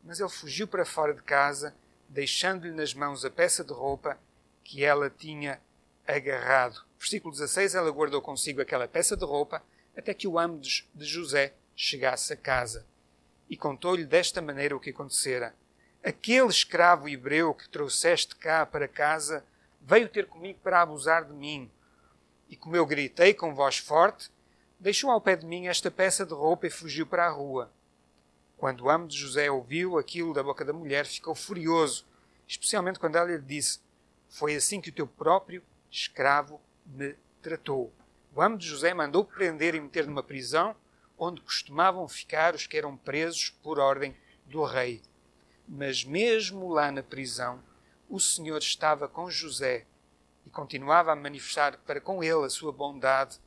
Mas 0.04 0.20
ele 0.20 0.28
fugiu 0.28 0.68
para 0.68 0.84
fora 0.84 1.14
de 1.14 1.24
casa, 1.24 1.74
deixando-lhe 2.10 2.74
nas 2.74 2.94
mãos 2.94 3.24
a 3.24 3.30
peça 3.30 3.64
de 3.64 3.72
roupa 3.72 4.20
que 4.66 4.84
ela 4.84 5.10
tinha 5.10 5.62
agarrado. 6.06 6.84
Versículo 6.98 7.34
16: 7.34 7.74
Ela 7.74 7.90
guardou 7.90 8.22
consigo 8.22 8.62
aquela 8.62 8.86
peça 8.86 9.16
de 9.16 9.24
roupa 9.24 9.64
até 9.96 10.14
que 10.14 10.28
o 10.28 10.38
amo 10.38 10.60
de 10.60 11.06
José 11.06 11.54
chegasse 11.74 12.34
a 12.34 12.36
casa. 12.36 12.86
E 13.50 13.56
contou-lhe 13.56 14.06
desta 14.06 14.42
maneira 14.42 14.76
o 14.76 14.80
que 14.80 14.90
acontecera. 14.90 15.56
Aquele 16.04 16.48
escravo 16.48 17.08
hebreu 17.08 17.54
que 17.54 17.70
trouxeste 17.70 18.36
cá 18.36 18.66
para 18.66 18.90
casa 18.90 19.46
veio 19.80 20.10
ter 20.10 20.28
comigo 20.28 20.60
para 20.62 20.82
abusar 20.82 21.24
de 21.24 21.32
mim. 21.32 21.72
E 22.50 22.58
como 22.58 22.76
eu 22.76 22.86
gritei 22.86 23.34
com 23.34 23.56
voz 23.56 23.78
forte, 23.78 24.30
deixou 24.80 25.12
ao 25.12 25.20
pé 25.20 25.36
de 25.36 25.46
mim 25.46 25.68
esta 25.68 25.92
peça 25.92 26.26
de 26.26 26.34
roupa 26.34 26.68
e 26.68 26.70
fugiu 26.70 27.06
para 27.06 27.28
a 27.28 27.30
rua. 27.30 27.72
Quando 28.58 28.86
o 28.86 28.90
amo 28.90 29.08
de 29.08 29.18
José 29.18 29.52
ouviu 29.52 29.98
aquilo 29.98 30.34
da 30.34 30.42
boca 30.42 30.64
da 30.64 30.74
mulher, 30.74 31.06
ficou 31.06 31.36
furioso, 31.36 32.06
especialmente 32.48 33.00
quando 33.00 33.18
ela 33.18 33.32
lhe 33.32 33.40
disse: 33.40 33.80
Foi 34.30 34.56
assim 34.56 34.80
que 34.80 34.90
o 34.90 34.94
teu 34.94 35.08
próprio 35.08 35.62
escravo 35.92 36.62
me 36.86 37.16
tratou. 37.42 37.92
O 38.34 38.42
amo 38.42 38.58
de 38.58 38.68
José 38.68 38.94
mandou 38.94 39.26
prender 39.26 39.76
e 39.76 39.82
meter 39.82 40.08
numa 40.08 40.24
prisão 40.24 40.76
onde 41.18 41.42
costumavam 41.42 42.08
ficar 42.08 42.56
os 42.56 42.66
que 42.66 42.78
eram 42.78 42.96
presos 42.96 43.50
por 43.62 43.80
ordem 43.80 44.16
do 44.46 44.64
rei. 44.64 45.02
Mas 45.68 46.04
mesmo 46.04 46.70
lá 46.70 46.92
na 46.92 47.04
prisão, 47.04 47.62
o 48.10 48.20
Senhor 48.20 48.58
estava 48.58 49.08
com 49.08 49.30
José 49.30 49.86
e 50.46 50.50
continuava 50.50 51.12
a 51.12 51.16
manifestar 51.16 51.78
para 51.80 52.00
com 52.00 52.24
ele 52.24 52.46
a 52.46 52.50
sua 52.50 52.72
bondade 52.72 53.40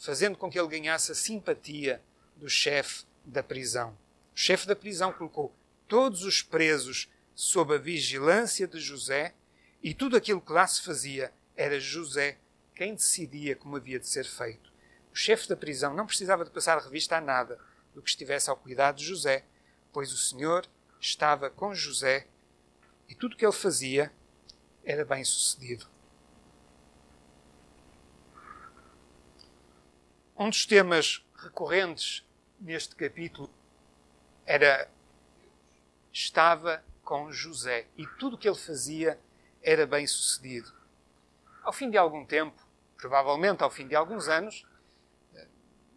fazendo 0.00 0.38
com 0.38 0.50
que 0.50 0.58
ele 0.58 0.68
ganhasse 0.68 1.12
a 1.12 1.14
simpatia 1.14 2.02
do 2.34 2.48
chefe 2.48 3.04
da 3.22 3.42
prisão. 3.42 3.90
O 4.34 4.38
chefe 4.38 4.66
da 4.66 4.74
prisão 4.74 5.12
colocou 5.12 5.54
todos 5.86 6.24
os 6.24 6.42
presos 6.42 7.10
sob 7.34 7.74
a 7.74 7.78
vigilância 7.78 8.66
de 8.66 8.80
José 8.80 9.34
e 9.82 9.92
tudo 9.92 10.16
aquilo 10.16 10.40
que 10.40 10.52
lá 10.52 10.66
se 10.66 10.82
fazia 10.82 11.30
era 11.54 11.78
José 11.78 12.38
quem 12.74 12.94
decidia 12.94 13.54
como 13.54 13.76
havia 13.76 14.00
de 14.00 14.08
ser 14.08 14.24
feito. 14.24 14.72
O 15.12 15.16
chefe 15.16 15.46
da 15.46 15.56
prisão 15.56 15.92
não 15.92 16.06
precisava 16.06 16.46
de 16.46 16.50
passar 16.50 16.78
revista 16.78 17.18
a 17.18 17.20
nada 17.20 17.58
do 17.94 18.00
que 18.00 18.08
estivesse 18.08 18.48
ao 18.48 18.56
cuidado 18.56 18.96
de 18.96 19.04
José, 19.04 19.44
pois 19.92 20.12
o 20.12 20.16
Senhor 20.16 20.66
estava 20.98 21.50
com 21.50 21.74
José 21.74 22.26
e 23.06 23.14
tudo 23.14 23.34
o 23.34 23.36
que 23.36 23.44
ele 23.44 23.52
fazia 23.52 24.10
era 24.82 25.04
bem 25.04 25.24
sucedido. 25.24 25.86
Um 30.40 30.48
dos 30.48 30.64
temas 30.64 31.22
recorrentes 31.36 32.26
neste 32.58 32.96
capítulo 32.96 33.50
era 34.46 34.90
estava 36.10 36.82
com 37.04 37.30
José 37.30 37.86
e 37.94 38.06
tudo 38.06 38.36
o 38.36 38.38
que 38.38 38.48
ele 38.48 38.56
fazia 38.56 39.20
era 39.62 39.86
bem 39.86 40.06
sucedido. 40.06 40.72
Ao 41.62 41.74
fim 41.74 41.90
de 41.90 41.98
algum 41.98 42.24
tempo, 42.24 42.56
provavelmente 42.96 43.62
ao 43.62 43.70
fim 43.70 43.86
de 43.86 43.94
alguns 43.94 44.28
anos, 44.28 44.66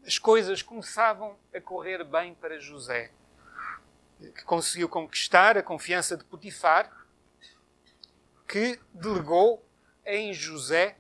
as 0.06 0.20
coisas 0.20 0.62
começavam 0.62 1.40
a 1.56 1.62
correr 1.62 2.04
bem 2.04 2.36
para 2.36 2.60
José, 2.60 3.14
que 4.20 4.44
conseguiu 4.44 4.90
conquistar 4.90 5.58
a 5.58 5.64
confiança 5.64 6.18
de 6.18 6.26
Potifar, 6.26 6.92
que 8.46 8.78
delegou 8.94 9.66
em 10.06 10.34
José 10.34 10.98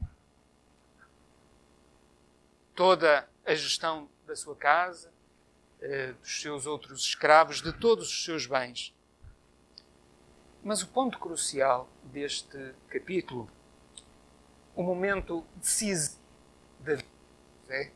toda 2.73 3.32
a 3.45 3.53
gestão 3.53 4.09
da 4.25 4.35
sua 4.35 4.55
casa, 4.55 5.12
eh, 5.81 6.13
dos 6.13 6.41
seus 6.41 6.65
outros 6.65 7.01
escravos, 7.01 7.62
de 7.62 7.73
todos 7.73 8.07
os 8.07 8.23
seus 8.23 8.45
bens. 8.45 8.93
Mas 10.63 10.81
o 10.81 10.88
ponto 10.88 11.19
crucial 11.19 11.89
deste 12.03 12.73
capítulo, 12.89 13.50
o 14.75 14.81
momento 14.81 15.45
decisivo 15.55 16.17
da 16.79 16.95
vida 16.95 17.91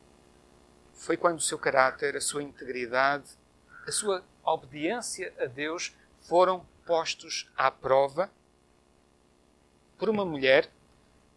foi 0.92 1.16
quando 1.16 1.38
o 1.38 1.42
seu 1.42 1.58
caráter, 1.58 2.16
a 2.16 2.20
sua 2.20 2.42
integridade, 2.42 3.30
a 3.86 3.92
sua 3.92 4.22
obediência 4.44 5.32
a 5.38 5.46
Deus 5.46 5.96
foram 6.20 6.66
postos 6.84 7.50
à 7.56 7.70
prova 7.70 8.30
por 9.96 10.08
uma 10.08 10.24
mulher, 10.24 10.70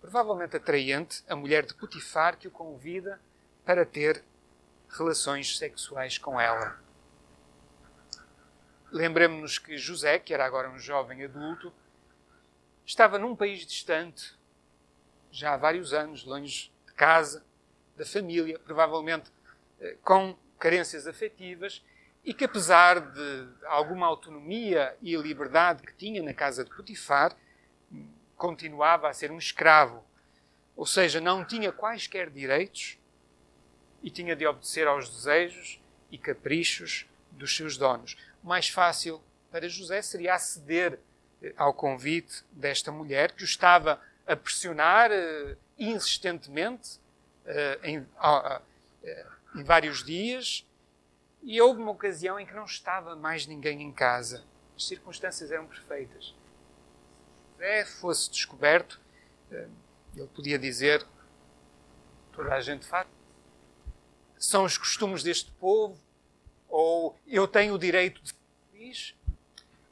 provavelmente 0.01 0.57
atraente, 0.57 1.23
a 1.27 1.35
mulher 1.35 1.65
de 1.65 1.73
Potifar, 1.73 2.37
que 2.37 2.47
o 2.47 2.51
convida 2.51 3.19
para 3.65 3.85
ter 3.85 4.23
relações 4.89 5.57
sexuais 5.57 6.17
com 6.17 6.39
ela. 6.39 6.79
Lembremos-nos 8.91 9.57
que 9.57 9.77
José, 9.77 10.19
que 10.19 10.33
era 10.33 10.45
agora 10.45 10.69
um 10.69 10.77
jovem 10.77 11.23
adulto, 11.23 11.73
estava 12.85 13.17
num 13.17 13.35
país 13.35 13.65
distante, 13.65 14.37
já 15.31 15.53
há 15.53 15.57
vários 15.57 15.93
anos, 15.93 16.25
longe 16.25 16.71
de 16.85 16.93
casa, 16.93 17.45
da 17.95 18.05
família, 18.05 18.59
provavelmente 18.59 19.31
eh, 19.79 19.97
com 20.03 20.35
carências 20.59 21.07
afetivas, 21.07 21.83
e 22.23 22.33
que 22.33 22.43
apesar 22.43 22.99
de 22.99 23.47
alguma 23.65 24.05
autonomia 24.07 24.95
e 25.01 25.15
liberdade 25.15 25.83
que 25.83 25.95
tinha 25.95 26.21
na 26.21 26.33
casa 26.33 26.63
de 26.63 26.69
Potifar, 26.69 27.35
continuava 28.35 29.07
a 29.07 29.13
ser 29.13 29.31
um 29.31 29.37
escravo, 29.37 30.03
ou 30.75 30.85
seja, 30.85 31.21
não 31.21 31.45
tinha 31.45 31.71
quaisquer 31.71 32.29
direitos 32.29 33.00
e 34.01 34.09
tinha 34.09 34.35
de 34.35 34.45
obedecer 34.45 34.87
aos 34.87 35.09
desejos 35.09 35.79
e 36.11 36.17
caprichos 36.17 37.05
dos 37.31 37.55
seus 37.55 37.77
donos. 37.77 38.17
O 38.43 38.47
mais 38.47 38.67
fácil 38.67 39.21
para 39.51 39.67
José 39.67 40.01
seria 40.01 40.35
aceder 40.35 40.99
eh, 41.41 41.53
ao 41.57 41.73
convite 41.73 42.43
desta 42.51 42.91
mulher 42.91 43.31
que 43.31 43.43
o 43.43 43.45
estava 43.45 43.99
a 44.25 44.35
pressionar 44.35 45.11
uh, 45.11 45.57
insistentemente 45.77 46.97
uh, 47.45 47.85
em, 47.85 48.07
vários 49.63 50.03
dias 50.03 50.65
e 51.41 51.59
houve 51.59 51.81
uma 51.81 51.91
ocasião 51.91 52.39
em 52.39 52.45
que 52.45 52.53
não 52.53 52.65
estava 52.65 53.15
mais 53.15 53.45
ninguém 53.45 53.81
em 53.81 53.91
casa. 53.91 54.43
As 54.75 54.87
circunstâncias 54.87 55.51
eram 55.51 55.65
perfeitas. 55.65 56.33
Se 57.57 57.85
fosse 57.99 58.31
descoberto, 58.31 58.99
ele 59.51 60.27
podia 60.33 60.57
dizer: 60.57 61.05
toda 62.31 62.53
a 62.53 62.61
gente 62.61 62.85
faz 62.85 63.07
são 64.41 64.63
os 64.63 64.75
costumes 64.75 65.21
deste 65.21 65.51
povo, 65.51 66.01
ou 66.67 67.15
eu 67.27 67.47
tenho 67.47 67.75
o 67.75 67.77
direito 67.77 68.23
de 68.23 68.33
feliz, 68.71 69.15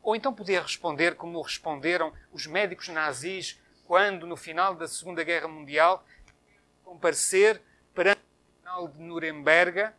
ou 0.02 0.16
então 0.16 0.34
podia 0.34 0.60
responder 0.60 1.16
como 1.16 1.40
responderam 1.40 2.12
os 2.34 2.48
médicos 2.48 2.88
nazis 2.88 3.62
quando, 3.86 4.26
no 4.26 4.36
final 4.36 4.74
da 4.74 4.88
Segunda 4.88 5.24
Guerra 5.24 5.48
Mundial, 5.48 6.04
comparecer 6.84 7.62
perante 7.94 8.22
o 8.22 8.52
Tribunal 8.52 8.88
de 8.88 9.04
Nuremberg 9.04 9.92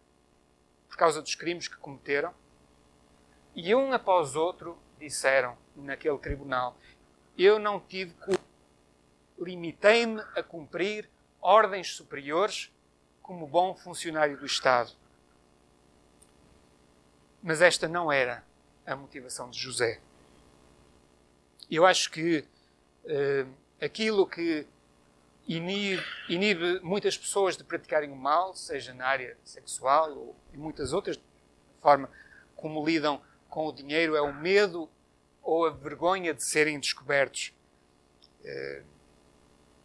por 0.88 0.96
causa 0.96 1.22
dos 1.22 1.36
crimes 1.36 1.68
que 1.68 1.76
cometeram. 1.76 2.34
E 3.54 3.72
um 3.72 3.92
após 3.92 4.34
outro 4.34 4.76
disseram 4.98 5.56
naquele 5.76 6.18
tribunal: 6.18 6.76
Eu 7.38 7.60
não 7.60 7.78
tive 7.78 8.14
culpa, 8.14 8.42
limitei-me 9.38 10.20
a 10.34 10.42
cumprir 10.42 11.08
ordens 11.40 11.94
superiores 11.94 12.72
como 13.30 13.46
bom 13.46 13.76
funcionário 13.76 14.36
do 14.36 14.44
Estado. 14.44 14.90
Mas 17.40 17.62
esta 17.62 17.86
não 17.86 18.10
era 18.10 18.42
a 18.84 18.96
motivação 18.96 19.48
de 19.48 19.56
José. 19.56 20.00
Eu 21.70 21.86
acho 21.86 22.10
que 22.10 22.44
uh, 23.04 23.48
aquilo 23.80 24.26
que 24.26 24.66
inibe, 25.46 26.02
inibe, 26.28 26.80
muitas 26.80 27.16
pessoas 27.16 27.56
de 27.56 27.62
praticarem 27.62 28.10
o 28.10 28.16
mal, 28.16 28.52
seja 28.56 28.92
na 28.92 29.06
área 29.06 29.38
sexual 29.44 30.10
ou 30.10 30.36
em 30.52 30.56
muitas 30.56 30.92
outras, 30.92 31.16
forma 31.80 32.10
como 32.56 32.84
lidam 32.84 33.22
com 33.48 33.68
o 33.68 33.72
dinheiro, 33.72 34.16
é 34.16 34.20
o 34.20 34.34
medo 34.34 34.90
ou 35.40 35.66
a 35.66 35.70
vergonha 35.70 36.34
de 36.34 36.42
serem 36.42 36.80
descobertos. 36.80 37.54
Uh, 38.40 38.82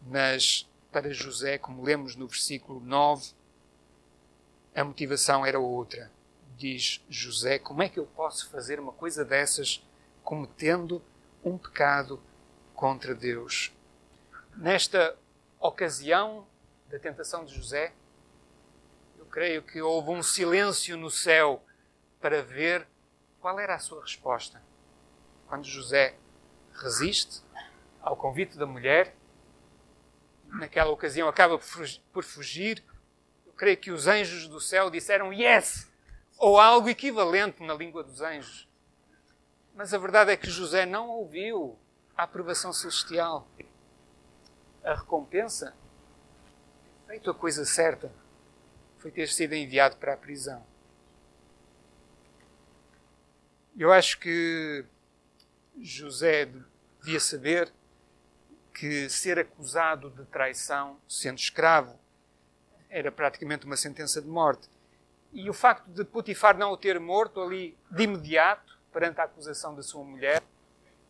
mas 0.08 0.68
para 0.96 1.12
José, 1.12 1.58
como 1.58 1.84
lemos 1.84 2.16
no 2.16 2.26
versículo 2.26 2.80
9, 2.80 3.34
a 4.74 4.82
motivação 4.82 5.46
era 5.46 5.60
outra. 5.60 6.10
Diz 6.56 7.04
José: 7.10 7.60
Como 7.60 7.84
é 7.84 7.90
que 7.90 8.00
eu 8.00 8.06
posso 8.06 8.50
fazer 8.50 8.80
uma 8.80 8.94
coisa 8.94 9.26
dessas 9.26 9.86
cometendo 10.24 11.04
um 11.44 11.58
pecado 11.58 12.24
contra 12.74 13.14
Deus? 13.14 13.74
Nesta 14.56 15.18
ocasião 15.60 16.48
da 16.90 16.98
tentação 16.98 17.44
de 17.44 17.54
José, 17.54 17.92
eu 19.20 19.26
creio 19.26 19.64
que 19.64 19.82
houve 19.82 20.12
um 20.12 20.24
silêncio 20.24 20.96
no 20.96 21.12
céu 21.12 21.62
para 22.22 22.42
ver 22.42 22.88
qual 23.42 23.60
era 23.60 23.76
a 23.76 23.80
sua 23.80 24.02
resposta. 24.02 24.64
Quando 25.50 25.66
José 25.66 26.16
resiste 26.74 27.44
ao 28.02 28.16
convite 28.16 28.58
da 28.58 28.66
mulher, 28.66 29.14
naquela 30.60 30.92
ocasião 30.92 31.28
acaba 31.28 31.60
por 32.12 32.24
fugir. 32.24 32.84
Eu 33.46 33.54
creio 33.54 33.78
que 33.78 33.92
os 33.92 34.08
anjos 34.08 34.48
do 34.48 34.60
céu 34.60 34.90
disseram 34.90 35.32
yes, 35.32 35.90
ou 36.38 36.60
algo 36.60 36.90
equivalente 36.90 37.64
na 37.64 37.74
língua 37.74 38.04
dos 38.04 38.22
anjos. 38.22 38.68
Mas 39.74 39.94
a 39.94 39.98
verdade 39.98 40.32
é 40.32 40.38
que 40.38 40.50
José 40.50 40.86
não 40.86 41.10
ouviu 41.10 41.78
a 42.16 42.24
aprovação 42.24 42.72
celestial. 42.72 43.48
A 44.84 44.94
recompensa, 44.94 45.76
feito 47.08 47.30
a 47.30 47.34
coisa 47.34 47.66
certa, 47.66 48.12
foi 48.98 49.12
ter 49.12 49.28
sido 49.28 49.54
enviado 49.54 49.98
para 49.98 50.14
a 50.14 50.18
prisão. 50.18 50.66
Eu 53.78 53.92
acho 53.92 54.20
que 54.20 54.86
José 55.78 56.50
devia 57.02 57.20
saber 57.20 57.72
que 58.76 59.10
ser 59.10 59.40
acusado 59.40 60.10
de 60.10 60.26
traição, 60.26 60.98
sendo 61.08 61.40
escravo, 61.40 61.98
era 62.90 63.10
praticamente 63.12 63.66
uma 63.66 63.78
sentença 63.78 64.22
de 64.22 64.28
morte. 64.28 64.70
E 65.32 65.50
o 65.50 65.54
facto 65.54 65.88
de 65.88 66.04
Potifar 66.04 66.58
não 66.58 66.72
o 66.72 66.78
ter 66.78 67.00
morto 67.00 67.42
ali 67.42 67.78
de 67.90 68.04
imediato, 68.04 68.78
perante 68.92 69.20
a 69.20 69.24
acusação 69.24 69.74
da 69.74 69.82
sua 69.82 70.04
mulher, 70.04 70.44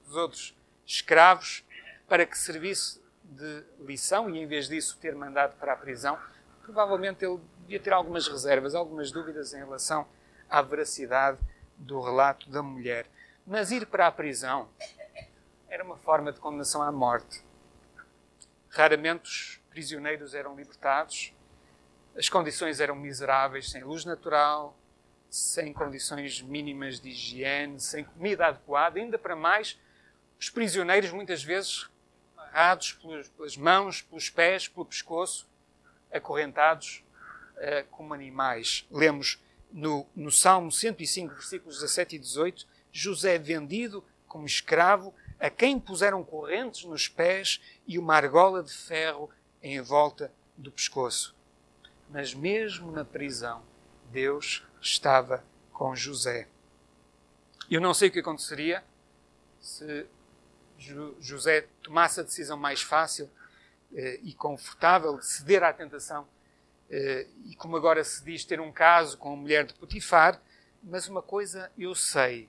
dos 0.06 0.16
outros 0.16 0.56
escravos, 0.86 1.64
para 2.08 2.26
que 2.26 2.38
servisse 2.38 3.02
de 3.24 3.64
lição 3.80 4.30
e, 4.30 4.40
em 4.40 4.48
vez 4.48 4.68
disso, 4.68 4.98
ter 5.00 5.16
mandado 5.16 5.56
para 5.58 5.74
a 5.74 5.76
prisão, 5.76 6.18
provavelmente 6.62 7.26
ele 7.26 7.40
devia 7.62 7.80
ter 7.80 7.94
algumas 7.94 8.28
reservas, 8.28 8.76
algumas 8.76 9.12
dúvidas 9.12 9.54
em 9.54 9.58
relação 9.58 10.08
à 10.50 10.62
veracidade 10.62 11.40
do 11.78 12.00
relato 12.00 12.50
da 12.50 12.62
mulher. 12.62 13.08
Mas 13.46 13.72
ir 13.72 13.86
para 13.86 14.08
a 14.08 14.12
prisão 14.12 14.70
era 15.68 15.84
uma 15.84 15.98
forma 15.98 16.32
de 16.32 16.40
condenação 16.40 16.82
à 16.82 16.92
morte. 16.92 17.45
Raramente 18.76 19.30
os 19.30 19.62
prisioneiros 19.70 20.34
eram 20.34 20.54
libertados, 20.54 21.34
as 22.14 22.28
condições 22.28 22.82
eram 22.82 22.94
miseráveis, 22.94 23.72
sem 23.72 23.82
luz 23.82 24.04
natural, 24.04 24.78
sem 25.30 25.72
condições 25.72 26.42
mínimas 26.42 27.00
de 27.00 27.08
higiene, 27.08 27.80
sem 27.80 28.04
comida 28.04 28.48
adequada, 28.48 29.00
ainda 29.00 29.18
para 29.18 29.34
mais, 29.34 29.80
os 30.38 30.50
prisioneiros 30.50 31.10
muitas 31.12 31.42
vezes 31.42 31.90
amarrados 32.36 33.00
pelas 33.38 33.56
mãos, 33.56 34.02
pelos 34.02 34.30
pés, 34.30 34.68
pelo 34.68 34.86
pescoço, 34.86 35.48
acorrentados 36.12 37.02
uh, 37.56 37.88
como 37.92 38.14
animais. 38.14 38.86
Lemos 38.92 39.42
no, 39.72 40.06
no 40.14 40.30
Salmo 40.30 40.70
105, 40.70 41.34
versículos 41.34 41.76
17 41.76 42.18
e 42.18 42.20
18, 42.20 42.68
José 42.92 43.38
vendido 43.38 44.04
como 44.28 44.46
escravo 44.46 45.16
a 45.40 45.50
quem 45.50 45.80
puseram 45.80 46.24
correntes 46.24 46.86
nos 46.86 47.08
pés 47.08 47.62
e 47.88 48.00
uma 48.00 48.16
argola 48.16 48.64
de 48.64 48.74
ferro 48.74 49.30
em 49.62 49.82
volta 49.82 50.32
do 50.58 50.72
pescoço. 50.72 51.36
Mas 52.10 52.34
mesmo 52.34 52.92
na 52.92 53.04
prisão, 53.04 53.64
Deus 54.12 54.66
estava 54.82 55.44
com 55.74 55.96
José. 55.96 56.48
Eu 57.70 57.82
não 57.82 57.94
sei 57.94 58.10
o 58.10 58.12
que 58.12 58.20
aconteceria 58.20 58.84
se 59.60 60.06
José 61.20 61.68
tomasse 61.82 62.20
a 62.20 62.24
decisão 62.24 62.58
mais 62.58 62.82
fácil 62.82 63.30
eh, 63.94 64.20
e 64.24 64.34
confortável 64.34 65.18
de 65.18 65.26
ceder 65.26 65.64
à 65.64 65.74
tentação 65.74 66.28
eh, 66.90 67.28
e 67.46 67.56
como 67.56 67.76
agora 67.76 68.04
se 68.04 68.24
diz 68.24 68.46
ter 68.46 68.60
um 68.60 68.72
caso 68.72 69.18
com 69.18 69.34
a 69.34 69.36
mulher 69.36 69.66
de 69.66 69.74
Potifar, 69.74 70.40
mas 70.84 71.08
uma 71.08 71.22
coisa 71.22 71.72
eu 71.78 71.96
sei, 71.96 72.48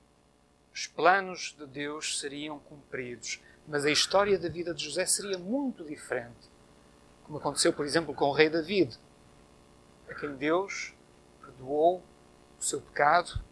os 0.76 0.86
planos 0.86 1.56
de 1.58 1.66
Deus 1.66 2.20
seriam 2.20 2.58
cumpridos, 2.58 3.42
mas 3.66 3.86
a 3.86 3.90
história 3.90 4.38
da 4.38 4.46
vida 4.46 4.74
de 4.74 4.84
José 4.84 5.06
seria 5.06 5.38
muito 5.38 5.82
diferente, 5.82 6.50
como 7.24 7.38
aconteceu, 7.38 7.72
por 7.72 7.86
exemplo, 7.86 8.12
com 8.12 8.26
o 8.26 8.32
rei 8.32 8.50
David, 8.50 8.94
a 10.06 10.14
quem 10.14 10.36
Deus 10.36 10.94
perdoou 11.40 12.04
o 12.60 12.62
seu 12.62 12.82
pecado, 12.82 13.42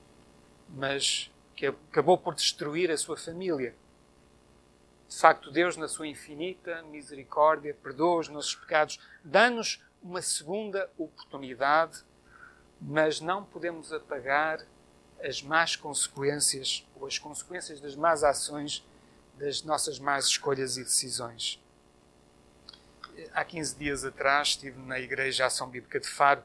mas 0.68 1.32
que 1.56 1.64
acabou 1.64 2.18
por 2.18 2.34
destruir 2.34 2.90
a 2.90 2.98
sua 2.98 3.16
família. 3.16 3.74
De 5.08 5.16
facto, 5.18 5.50
Deus, 5.50 5.78
na 5.78 5.88
sua 5.88 6.06
infinita 6.06 6.82
misericórdia, 6.82 7.74
perdoa 7.82 8.20
os 8.20 8.28
nossos 8.28 8.54
pecados, 8.54 9.00
dá-nos 9.24 9.82
uma 10.02 10.20
segunda 10.20 10.90
oportunidade, 10.98 12.04
mas 12.78 13.18
não 13.18 13.46
podemos 13.46 13.94
apagar 13.94 14.66
as 15.24 15.40
más 15.40 15.74
consequências 15.74 16.86
ou 16.94 17.06
as 17.06 17.18
consequências 17.18 17.80
das 17.80 17.96
más 17.96 18.22
ações 18.22 18.86
das 19.36 19.62
nossas 19.62 19.98
más 19.98 20.26
escolhas 20.26 20.76
e 20.76 20.84
decisões. 20.84 21.60
Há 23.32 23.44
15 23.44 23.76
dias 23.76 24.04
atrás 24.04 24.48
estive 24.48 24.78
na 24.80 25.00
Igreja 25.00 25.46
Ação 25.46 25.68
Bíblica 25.68 25.98
de 25.98 26.08
Faro 26.08 26.42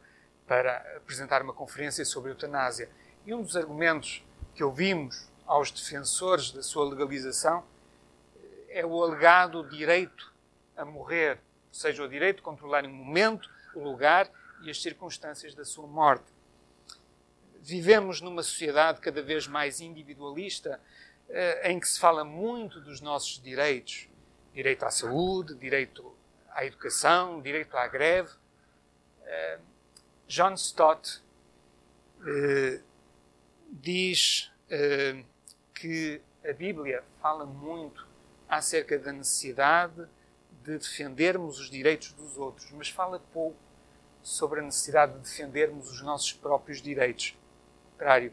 para 0.47 0.77
apresentar 0.95 1.41
uma 1.41 1.53
conferência 1.53 2.05
sobre 2.05 2.31
eutanásia. 2.31 2.89
E 3.25 3.33
um 3.33 3.43
dos 3.43 3.55
argumentos 3.55 4.23
que 4.55 4.63
ouvimos 4.63 5.27
aos 5.45 5.71
defensores 5.71 6.51
da 6.51 6.63
sua 6.63 6.89
legalização 6.89 7.63
é 8.69 8.85
o 8.85 9.03
alegado 9.03 9.67
direito 9.69 10.33
a 10.77 10.85
morrer, 10.85 11.33
ou 11.67 11.73
seja, 11.73 12.03
o 12.03 12.07
direito 12.07 12.37
de 12.37 12.43
controlar 12.43 12.85
o 12.85 12.89
momento, 12.89 13.49
o 13.75 13.83
lugar 13.83 14.29
e 14.63 14.69
as 14.69 14.81
circunstâncias 14.81 15.53
da 15.53 15.65
sua 15.65 15.87
morte. 15.87 16.38
Vivemos 17.61 18.21
numa 18.21 18.41
sociedade 18.41 19.01
cada 19.01 19.21
vez 19.21 19.47
mais 19.47 19.81
individualista, 19.81 20.79
eh, 21.29 21.71
em 21.71 21.79
que 21.79 21.87
se 21.87 21.99
fala 21.99 22.23
muito 22.23 22.79
dos 22.81 23.01
nossos 23.01 23.41
direitos: 23.41 24.07
direito 24.53 24.85
à 24.85 24.91
saúde, 24.91 25.55
direito 25.55 26.15
à 26.51 26.65
educação, 26.65 27.41
direito 27.41 27.75
à 27.77 27.87
greve. 27.87 28.31
Eh, 29.23 29.59
John 30.27 30.53
Stott 30.53 31.21
eh, 32.25 32.81
diz 33.71 34.51
que 35.73 36.21
a 36.47 36.53
Bíblia 36.53 37.03
fala 37.19 37.43
muito 37.43 38.07
acerca 38.47 38.99
da 38.99 39.11
necessidade 39.11 40.07
de 40.63 40.77
defendermos 40.77 41.59
os 41.59 41.69
direitos 41.71 42.13
dos 42.13 42.37
outros, 42.37 42.71
mas 42.71 42.89
fala 42.89 43.19
pouco 43.33 43.57
sobre 44.21 44.59
a 44.59 44.63
necessidade 44.63 45.13
de 45.13 45.19
defendermos 45.19 45.89
os 45.89 46.01
nossos 46.01 46.33
próprios 46.33 46.81
direitos. 46.81 47.35
Contrário, 47.99 48.31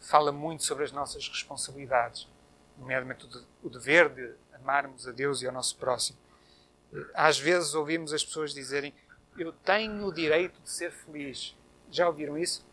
fala 0.00 0.32
muito 0.32 0.64
sobre 0.64 0.82
as 0.82 0.90
nossas 0.90 1.28
responsabilidades, 1.28 2.26
nomeadamente 2.78 3.28
o 3.62 3.68
dever 3.68 4.08
de 4.08 4.32
amarmos 4.54 5.06
a 5.06 5.12
Deus 5.12 5.42
e 5.42 5.46
ao 5.46 5.52
nosso 5.52 5.76
próximo. 5.76 6.18
Às 7.12 7.38
vezes 7.38 7.74
ouvimos 7.74 8.14
as 8.14 8.24
pessoas 8.24 8.54
dizerem: 8.54 8.94
Eu 9.36 9.52
tenho 9.52 10.06
o 10.06 10.10
direito 10.10 10.58
de 10.62 10.70
ser 10.70 10.90
feliz. 10.90 11.54
Já 11.90 12.08
ouviram 12.08 12.38
isso? 12.38 12.66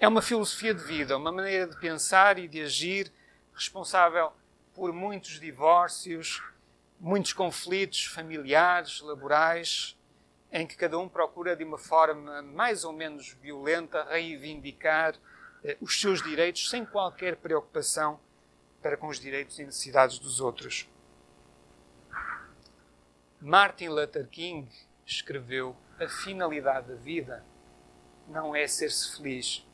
É 0.00 0.08
uma 0.08 0.20
filosofia 0.20 0.74
de 0.74 0.82
vida, 0.82 1.16
uma 1.16 1.30
maneira 1.30 1.68
de 1.68 1.78
pensar 1.78 2.36
e 2.36 2.48
de 2.48 2.62
agir 2.62 3.12
responsável 3.54 4.32
por 4.74 4.92
muitos 4.92 5.38
divórcios, 5.38 6.42
muitos 6.98 7.32
conflitos 7.32 8.06
familiares, 8.06 9.00
laborais, 9.00 9.96
em 10.52 10.66
que 10.66 10.76
cada 10.76 10.98
um 10.98 11.08
procura 11.08 11.54
de 11.54 11.64
uma 11.64 11.78
forma 11.78 12.42
mais 12.42 12.84
ou 12.84 12.92
menos 12.92 13.32
violenta 13.34 14.04
reivindicar 14.04 15.14
eh, 15.62 15.76
os 15.80 16.00
seus 16.00 16.22
direitos 16.22 16.70
sem 16.70 16.86
qualquer 16.86 17.36
preocupação 17.36 18.18
para 18.80 18.96
com 18.96 19.08
os 19.08 19.20
direitos 19.20 19.58
e 19.58 19.64
necessidades 19.64 20.18
dos 20.18 20.40
outros. 20.40 20.88
Martin 23.40 23.88
Luther 23.88 24.26
King 24.28 24.68
escreveu: 25.04 25.76
A 26.00 26.08
finalidade 26.08 26.88
da 26.88 26.94
vida 26.94 27.44
não 28.26 28.56
é 28.56 28.66
ser-se 28.66 29.16
feliz, 29.16 29.66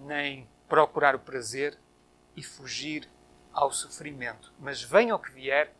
nem 0.00 0.48
procurar 0.68 1.14
o 1.14 1.20
prazer 1.20 1.78
e 2.34 2.42
fugir 2.42 3.08
ao 3.52 3.70
sofrimento. 3.70 4.52
Mas 4.58 4.82
venha 4.82 5.14
o 5.14 5.18
que 5.18 5.30
vier, 5.30 5.72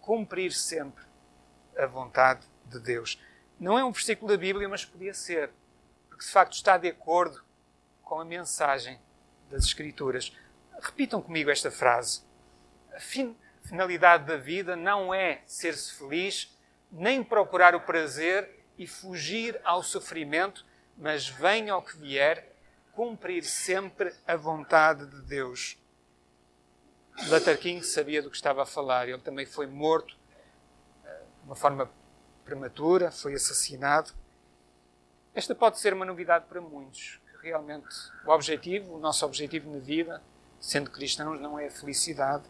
cumprir 0.00 0.52
sempre 0.52 1.07
a 1.78 1.86
vontade 1.86 2.46
de 2.66 2.78
Deus. 2.80 3.20
Não 3.58 3.78
é 3.78 3.84
um 3.84 3.92
versículo 3.92 4.30
da 4.30 4.36
Bíblia, 4.36 4.68
mas 4.68 4.84
podia 4.84 5.14
ser, 5.14 5.50
porque 6.08 6.24
de 6.24 6.30
facto 6.30 6.52
está 6.52 6.76
de 6.76 6.88
acordo 6.88 7.42
com 8.02 8.20
a 8.20 8.24
mensagem 8.24 9.00
das 9.50 9.64
Escrituras. 9.64 10.36
Repitam 10.80 11.22
comigo 11.22 11.50
esta 11.50 11.70
frase. 11.70 12.22
A 12.92 13.00
finalidade 13.66 14.24
da 14.24 14.36
vida 14.36 14.76
não 14.76 15.12
é 15.14 15.42
ser-se 15.46 15.94
feliz, 15.94 16.56
nem 16.90 17.22
procurar 17.22 17.74
o 17.74 17.80
prazer 17.80 18.64
e 18.76 18.86
fugir 18.86 19.60
ao 19.64 19.82
sofrimento, 19.82 20.64
mas 20.96 21.28
venha 21.28 21.76
o 21.76 21.82
que 21.82 21.96
vier, 21.96 22.52
cumprir 22.92 23.44
sempre 23.44 24.12
a 24.26 24.36
vontade 24.36 25.06
de 25.06 25.22
Deus. 25.22 25.78
Luther 27.26 27.58
King 27.58 27.84
sabia 27.84 28.22
do 28.22 28.30
que 28.30 28.36
estava 28.36 28.62
a 28.62 28.66
falar. 28.66 29.08
Ele 29.08 29.18
também 29.18 29.46
foi 29.46 29.66
morto 29.66 30.17
uma 31.48 31.56
forma 31.56 31.90
prematura, 32.44 33.10
foi 33.10 33.32
assassinado. 33.32 34.12
Esta 35.34 35.54
pode 35.54 35.78
ser 35.78 35.94
uma 35.94 36.04
novidade 36.04 36.44
para 36.46 36.60
muitos. 36.60 37.18
Realmente, 37.40 37.88
o 38.26 38.30
objetivo, 38.30 38.96
o 38.96 38.98
nosso 38.98 39.24
objetivo 39.24 39.72
na 39.72 39.78
vida, 39.78 40.22
sendo 40.60 40.90
cristãos, 40.90 41.40
não 41.40 41.58
é 41.58 41.68
a 41.68 41.70
felicidade. 41.70 42.44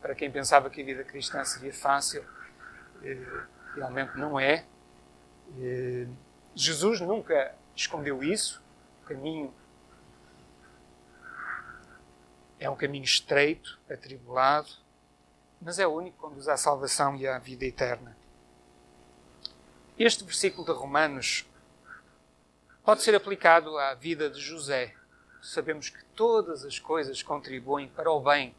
para 0.00 0.14
quem 0.14 0.30
pensava 0.30 0.70
que 0.70 0.80
a 0.80 0.84
vida 0.84 1.02
cristã 1.02 1.44
seria 1.44 1.72
fácil, 1.72 2.24
eh, 3.02 3.42
realmente 3.74 4.16
não 4.16 4.38
é. 4.38 4.64
Eh, 5.58 6.06
Jesus 6.54 7.00
nunca 7.00 7.52
escondeu 7.74 8.22
isso. 8.22 8.62
O 9.02 9.08
caminho 9.08 9.52
é 12.60 12.70
um 12.70 12.76
caminho 12.76 13.04
estreito, 13.04 13.80
atribulado, 13.90 14.70
mas 15.60 15.78
é 15.78 15.86
o 15.86 15.94
único 15.94 16.16
que 16.16 16.22
conduz 16.22 16.48
à 16.48 16.56
salvação 16.56 17.16
e 17.16 17.26
à 17.26 17.38
vida 17.38 17.64
eterna. 17.64 18.16
Este 19.98 20.24
versículo 20.24 20.64
de 20.64 20.72
Romanos 20.72 21.44
pode 22.84 23.02
ser 23.02 23.14
aplicado 23.14 23.76
à 23.78 23.94
vida 23.94 24.30
de 24.30 24.40
José. 24.40 24.94
Sabemos 25.42 25.90
que 25.90 26.04
todas 26.14 26.64
as 26.64 26.78
coisas 26.78 27.22
contribuem 27.22 27.88
para 27.88 28.10
o 28.10 28.20
bem 28.20 28.54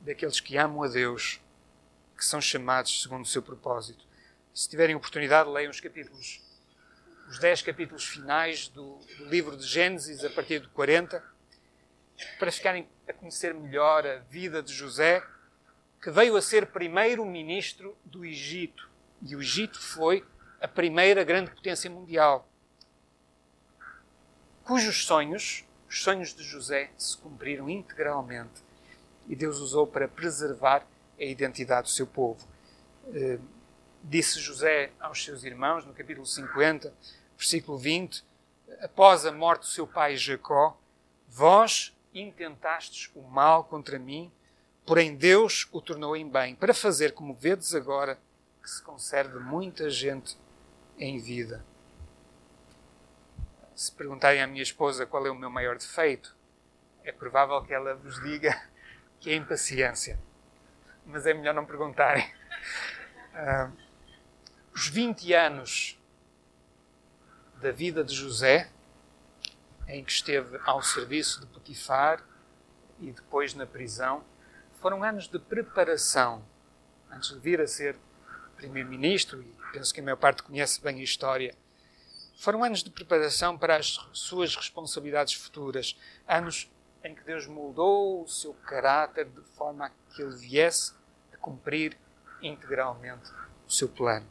daqueles 0.00 0.40
que 0.40 0.56
amam 0.56 0.82
a 0.82 0.88
Deus, 0.88 1.40
que 2.16 2.24
são 2.24 2.40
chamados 2.40 3.02
segundo 3.02 3.22
o 3.22 3.28
seu 3.28 3.42
propósito. 3.42 4.04
Se 4.52 4.68
tiverem 4.68 4.96
oportunidade, 4.96 5.48
leiam 5.48 5.70
os 5.70 5.80
capítulos 5.80 6.42
os 7.30 7.38
dez 7.38 7.62
capítulos 7.62 8.04
finais 8.04 8.66
do, 8.66 8.96
do, 9.16 9.26
livro 9.26 9.56
de 9.56 9.64
Gênesis, 9.64 10.24
a 10.24 10.30
partir 10.30 10.58
do 10.58 10.68
40, 10.70 11.22
para 12.40 12.50
ficarem 12.50 12.88
a 13.08 13.12
conhecer 13.12 13.54
melhor 13.54 14.04
a 14.04 14.16
vida 14.16 14.60
de 14.60 14.72
José, 14.74 15.22
que 16.00 16.10
veio 16.10 16.36
a 16.36 16.42
ser 16.42 16.66
primeiro-ministro 16.66 17.96
do 18.04 18.24
Egito. 18.24 18.88
E 19.22 19.36
o 19.36 19.40
Egito 19.40 19.80
foi 19.80 20.24
a 20.60 20.68
primeira 20.68 21.24
grande 21.24 21.50
potência 21.50 21.90
mundial, 21.90 22.48
cujos 24.64 25.04
sonhos, 25.04 25.64
os 25.88 26.02
sonhos 26.02 26.34
de 26.34 26.42
José, 26.42 26.90
se 26.96 27.16
cumpriram 27.16 27.68
integralmente 27.68 28.62
e 29.28 29.34
Deus 29.34 29.58
usou 29.58 29.86
para 29.86 30.06
preservar 30.06 30.86
a 31.18 31.24
identidade 31.24 31.88
do 31.88 31.90
seu 31.90 32.06
povo. 32.06 32.46
Eh, 33.12 33.38
disse 34.02 34.40
José 34.40 34.92
aos 35.00 35.22
seus 35.22 35.44
irmãos, 35.44 35.84
no 35.84 35.92
capítulo 35.92 36.26
50, 36.26 36.92
versículo 37.36 37.78
20, 37.78 38.24
após 38.80 39.26
a 39.26 39.32
morte 39.32 39.62
do 39.62 39.66
seu 39.66 39.86
pai 39.86 40.16
Jacó, 40.16 40.78
vós 41.28 41.96
intentastes 42.14 43.10
o 43.14 43.22
mal 43.22 43.64
contra 43.64 43.98
mim, 43.98 44.32
porém 44.90 45.14
Deus 45.14 45.68
o 45.70 45.80
tornou 45.80 46.16
em 46.16 46.28
bem, 46.28 46.56
para 46.56 46.74
fazer 46.74 47.12
como 47.12 47.32
vedes 47.32 47.76
agora 47.76 48.18
que 48.60 48.68
se 48.68 48.82
conserve 48.82 49.38
muita 49.38 49.88
gente 49.88 50.36
em 50.98 51.16
vida. 51.16 51.64
Se 53.72 53.92
perguntarem 53.92 54.42
à 54.42 54.48
minha 54.48 54.64
esposa 54.64 55.06
qual 55.06 55.24
é 55.24 55.30
o 55.30 55.34
meu 55.36 55.48
maior 55.48 55.78
defeito, 55.78 56.36
é 57.04 57.12
provável 57.12 57.62
que 57.62 57.72
ela 57.72 57.94
vos 57.94 58.20
diga 58.20 58.60
que 59.20 59.30
é 59.30 59.36
impaciência. 59.36 60.18
Mas 61.06 61.24
é 61.24 61.34
melhor 61.34 61.54
não 61.54 61.64
perguntarem. 61.64 62.28
Uh, 63.32 63.72
os 64.74 64.88
20 64.88 65.32
anos 65.34 66.02
da 67.60 67.70
vida 67.70 68.02
de 68.02 68.12
José, 68.12 68.68
em 69.86 70.02
que 70.02 70.10
esteve 70.10 70.58
ao 70.66 70.82
serviço 70.82 71.42
de 71.42 71.46
Potifar 71.46 72.20
e 72.98 73.12
depois 73.12 73.54
na 73.54 73.66
prisão, 73.66 74.28
foram 74.80 75.04
anos 75.04 75.28
de 75.28 75.38
preparação 75.38 76.42
antes 77.10 77.30
de 77.30 77.38
vir 77.38 77.60
a 77.60 77.66
ser 77.66 77.96
primeiro-ministro, 78.56 79.42
e 79.42 79.72
penso 79.72 79.92
que 79.92 80.00
a 80.00 80.02
maior 80.02 80.16
parte 80.16 80.42
conhece 80.42 80.80
bem 80.80 81.00
a 81.00 81.02
história. 81.02 81.54
Foram 82.36 82.64
anos 82.64 82.82
de 82.82 82.90
preparação 82.90 83.58
para 83.58 83.76
as 83.76 83.98
suas 84.12 84.56
responsabilidades 84.56 85.34
futuras, 85.34 85.98
anos 86.26 86.70
em 87.04 87.14
que 87.14 87.22
Deus 87.24 87.46
moldou 87.46 88.22
o 88.22 88.28
seu 88.28 88.54
caráter 88.54 89.26
de 89.26 89.42
forma 89.56 89.86
a 89.86 89.90
que 90.14 90.22
ele 90.22 90.36
viesse 90.36 90.94
a 91.32 91.36
cumprir 91.36 91.96
integralmente 92.42 93.30
o 93.66 93.70
seu 93.70 93.88
plano. 93.88 94.26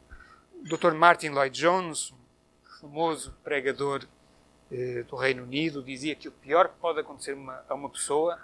O 0.54 0.64
Dr. 0.64 0.92
Martin 0.92 1.30
Lloyd 1.30 1.58
Jones, 1.58 2.12
famoso 2.80 3.36
pregador 3.44 4.04
eh, 4.70 5.04
do 5.04 5.16
Reino 5.16 5.42
Unido, 5.42 5.82
dizia 5.82 6.14
que 6.14 6.28
o 6.28 6.32
pior 6.32 6.68
que 6.68 6.76
pode 6.80 7.00
acontecer 7.00 7.34
uma, 7.34 7.64
a 7.68 7.74
uma 7.74 7.88
pessoa 7.88 8.38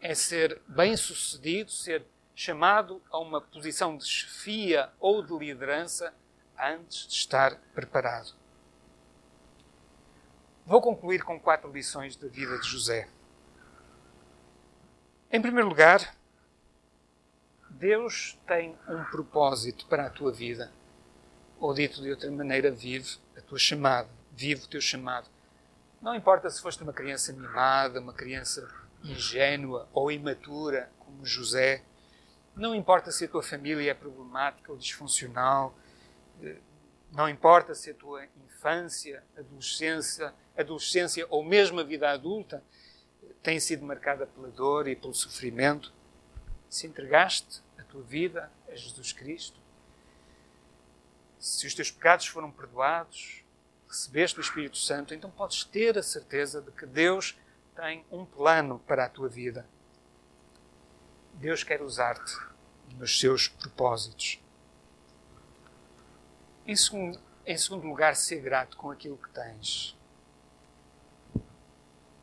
é 0.00 0.14
ser 0.14 0.60
bem-sucedido, 0.66 1.70
ser 1.70 2.04
chamado 2.34 3.02
a 3.10 3.18
uma 3.18 3.40
posição 3.40 3.96
de 3.96 4.06
chefia 4.06 4.90
ou 4.98 5.22
de 5.22 5.36
liderança 5.36 6.14
antes 6.58 7.06
de 7.06 7.14
estar 7.14 7.56
preparado. 7.74 8.32
Vou 10.64 10.80
concluir 10.80 11.22
com 11.22 11.38
quatro 11.38 11.70
lições 11.70 12.16
da 12.16 12.28
vida 12.28 12.58
de 12.58 12.66
José. 12.66 13.08
Em 15.30 15.40
primeiro 15.40 15.68
lugar, 15.68 16.16
Deus 17.68 18.38
tem 18.46 18.76
um 18.88 19.04
propósito 19.04 19.86
para 19.86 20.06
a 20.06 20.10
tua 20.10 20.32
vida. 20.32 20.72
Ou 21.58 21.74
dito 21.74 22.00
de 22.00 22.10
outra 22.10 22.30
maneira, 22.30 22.70
vive 22.70 23.18
a 23.36 23.40
tua 23.40 23.58
chamada, 23.58 24.08
vive 24.32 24.64
o 24.64 24.68
teu 24.68 24.80
chamado. 24.80 25.28
Não 26.00 26.14
importa 26.14 26.48
se 26.48 26.60
foste 26.60 26.82
uma 26.82 26.92
criança 26.92 27.32
mimada, 27.32 28.00
uma 28.00 28.14
criança 28.14 28.66
ingênua 29.04 29.88
ou 29.92 30.10
imatura, 30.10 30.90
como 30.98 31.24
José. 31.24 31.82
Não 32.54 32.74
importa 32.74 33.10
se 33.10 33.24
a 33.24 33.28
tua 33.28 33.42
família 33.42 33.90
é 33.90 33.94
problemática 33.94 34.72
ou 34.72 34.78
disfuncional. 34.78 35.74
Eh, 36.42 36.58
não 37.12 37.28
importa 37.28 37.74
se 37.74 37.90
a 37.90 37.94
tua 37.94 38.26
infância, 38.46 39.22
adolescência, 39.36 40.34
adolescência 40.56 41.26
ou 41.30 41.44
mesmo 41.44 41.80
a 41.80 41.84
vida 41.84 42.10
adulta 42.10 42.62
tem 43.42 43.58
sido 43.58 43.84
marcada 43.84 44.26
pela 44.26 44.48
dor 44.48 44.86
e 44.86 44.94
pelo 44.94 45.14
sofrimento. 45.14 45.92
Se 46.68 46.86
entregaste 46.86 47.62
a 47.78 47.82
tua 47.82 48.02
vida 48.02 48.50
a 48.68 48.76
Jesus 48.76 49.12
Cristo, 49.12 49.58
se 51.38 51.66
os 51.66 51.74
teus 51.74 51.90
pecados 51.90 52.26
foram 52.26 52.50
perdoados, 52.50 53.42
recebeste 53.88 54.38
o 54.38 54.42
Espírito 54.42 54.76
Santo, 54.76 55.14
então 55.14 55.30
podes 55.30 55.64
ter 55.64 55.98
a 55.98 56.02
certeza 56.02 56.60
de 56.60 56.70
que 56.70 56.86
Deus 56.86 57.36
tem 57.80 58.04
um 58.10 58.26
plano 58.26 58.78
para 58.80 59.06
a 59.06 59.08
tua 59.08 59.26
vida. 59.26 59.66
Deus 61.32 61.64
quer 61.64 61.80
usar-te 61.80 62.36
nos 62.98 63.18
seus 63.18 63.48
propósitos. 63.48 64.38
Em 66.66 66.76
segundo, 66.76 67.18
em 67.46 67.56
segundo 67.56 67.86
lugar, 67.86 68.14
ser 68.14 68.42
grato 68.42 68.76
com 68.76 68.90
aquilo 68.90 69.16
que 69.16 69.30
tens. 69.30 69.96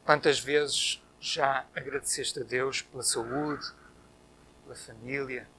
Quantas 0.05 0.39
vezes 0.39 1.03
já 1.19 1.65
agradeceste 1.75 2.39
a 2.39 2.43
Deus 2.43 2.83
pela 2.83 3.01
saúde, 3.01 3.65
pela 4.63 4.75
família, 4.75 5.49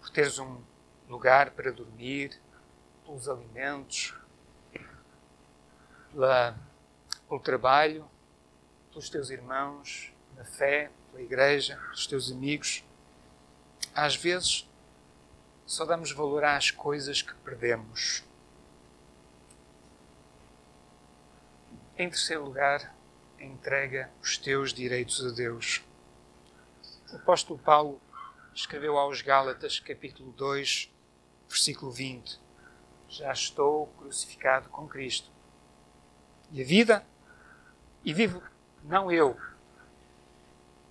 por 0.00 0.10
teres 0.10 0.38
um 0.38 0.62
lugar 1.08 1.50
para 1.50 1.72
dormir, 1.72 2.40
pelos 3.04 3.28
alimentos, 3.28 4.14
pela 6.12 6.56
pelo 7.28 7.40
trabalho, 7.40 8.08
pelos 8.90 9.10
teus 9.10 9.30
irmãos, 9.30 10.12
na 10.36 10.44
fé, 10.44 10.90
pela 11.10 11.22
igreja, 11.22 11.76
pelos 11.76 12.06
teus 12.06 12.30
amigos. 12.30 12.84
Às 13.94 14.16
vezes, 14.16 14.68
só 15.64 15.84
damos 15.84 16.12
valor 16.12 16.44
às 16.44 16.70
coisas 16.70 17.22
que 17.22 17.34
perdemos. 17.36 18.22
Em 21.98 22.08
terceiro 22.08 22.44
lugar, 22.44 22.94
entrega 23.40 24.10
os 24.22 24.36
teus 24.36 24.72
direitos 24.72 25.24
a 25.24 25.30
Deus. 25.30 25.82
O 27.12 27.16
apóstolo 27.16 27.58
Paulo 27.58 28.00
escreveu 28.54 28.98
aos 28.98 29.22
Gálatas, 29.22 29.80
capítulo 29.80 30.30
2, 30.32 30.92
versículo 31.48 31.90
20: 31.90 32.38
Já 33.08 33.32
estou 33.32 33.86
crucificado 33.98 34.68
com 34.68 34.86
Cristo. 34.86 35.30
E 36.52 36.62
a 36.62 36.64
vida 36.64 37.06
e 38.06 38.12
vivo, 38.14 38.40
não 38.84 39.10
eu, 39.10 39.36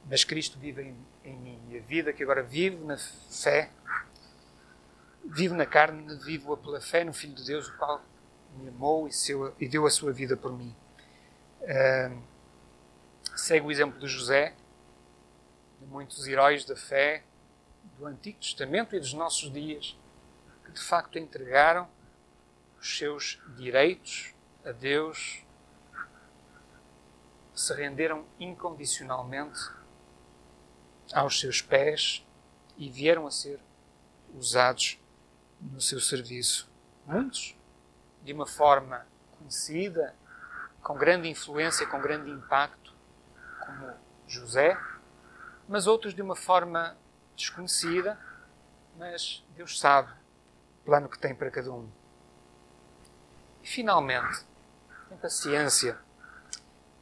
mas 0.10 0.25
Cristo 0.25 0.60
vive 0.60 0.82
em, 0.82 0.97
em 1.23 1.38
mim. 1.38 1.62
E 1.69 1.78
a 1.78 1.82
vida 1.82 2.12
que 2.12 2.21
agora 2.21 2.43
vivo 2.43 2.86
na 2.86 2.97
fé, 2.97 3.71
vivo 5.23 5.56
na 5.56 5.65
carne, 5.65 6.13
vivo-a 6.25 6.58
pela 6.58 6.82
fé 6.82 7.06
no 7.06 7.13
Filho 7.13 7.34
de 7.34 7.45
Deus, 7.45 7.69
o 7.69 7.78
qual 7.78 8.04
me 8.58 8.67
amou 8.67 9.08
e, 9.08 9.13
seu, 9.13 9.56
e 9.58 9.65
deu 9.65 9.86
a 9.86 9.89
sua 9.89 10.12
vida 10.12 10.36
por 10.36 10.51
mim. 10.51 10.75
Uh, 11.62 12.21
segue 13.34 13.65
o 13.65 13.71
exemplo 13.71 13.97
de 13.97 14.08
José, 14.08 14.54
de 15.80 15.88
muitos 15.88 16.28
heróis 16.28 16.65
da 16.65 16.75
fé 16.75 17.23
do 17.97 18.06
Antigo 18.06 18.39
Testamento 18.41 18.93
e 18.93 18.99
dos 18.99 19.13
nossos 19.13 19.49
dias, 19.54 19.97
que 20.65 20.71
de 20.73 20.82
facto 20.82 21.17
entregaram 21.17 21.88
os 22.78 22.97
seus 22.97 23.41
direitos 23.56 24.36
a 24.65 24.73
Deus 24.73 25.45
se 27.56 27.74
renderam 27.74 28.26
incondicionalmente 28.39 29.60
aos 31.13 31.39
seus 31.39 31.62
pés 31.62 32.26
e 32.78 32.89
vieram 32.89 33.26
a 33.26 33.32
ser 33.32 33.60
usados 34.34 35.00
no 35.62 35.80
seu 35.80 36.00
serviço. 36.02 36.70
Muitos, 37.06 37.56
de 38.24 38.34
uma 38.34 38.46
forma 38.46 39.08
conhecida, 39.38 40.13
com 40.84 40.98
grande 40.98 41.30
influência, 41.30 41.88
com 41.88 42.02
grande 42.02 42.30
impacto, 42.30 42.94
como 43.60 43.94
José, 44.28 44.78
mas 45.68 45.88
outros 45.88 46.13
de 46.13 46.22
uma 46.22 46.36
forma 46.36 46.98
desconhecida, 47.36 48.20
mas 48.98 49.46
Deus 49.56 49.80
sabe 49.80 50.12
o 50.82 50.86
plano 50.86 51.08
que 51.08 51.18
tem 51.18 51.34
para 51.34 51.50
cada 51.50 51.72
um. 51.72 51.89
E 53.63 53.68
finalmente, 53.68 54.46
tem 55.10 55.18
paciência 55.18 55.98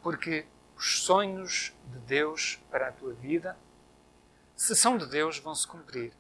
porque 0.04 0.46
os 0.76 1.02
sonhos 1.02 1.74
de 1.86 2.00
Deus 2.00 2.60
para 2.70 2.89
a 2.89 2.92
tua 2.92 3.13
vida, 3.13 3.58
se 4.56 4.76
são 4.76 4.98
de 4.98 5.08
Deus, 5.08 5.39
vão 5.39 5.56
se 5.56 5.66
cumprir 5.66 6.13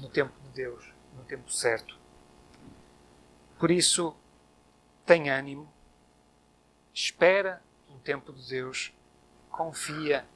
no 0.00 0.10
tempo 0.10 0.38
de 0.40 0.48
Deus, 0.50 0.92
no 1.16 1.24
tempo 1.24 1.50
certo. 1.50 1.96
Por 3.58 3.70
isso, 3.70 4.14
tem 5.06 5.30
ânimo, 5.30 5.72
espera 6.92 7.62
o 7.88 7.98
tempo 7.98 8.32
de 8.32 8.46
Deus, 8.48 8.92
confia 9.48 10.26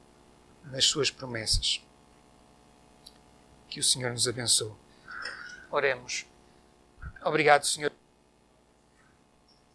nas 0.63 0.85
suas 0.85 1.11
promessas. 1.11 1.85
Que 3.67 3.79
o 3.79 3.83
Senhor 3.83 4.11
nos 4.11 4.27
abençoe. 4.27 4.73
Oremos. 5.69 6.25
Obrigado, 7.23 7.65
Senhor. 7.65 7.92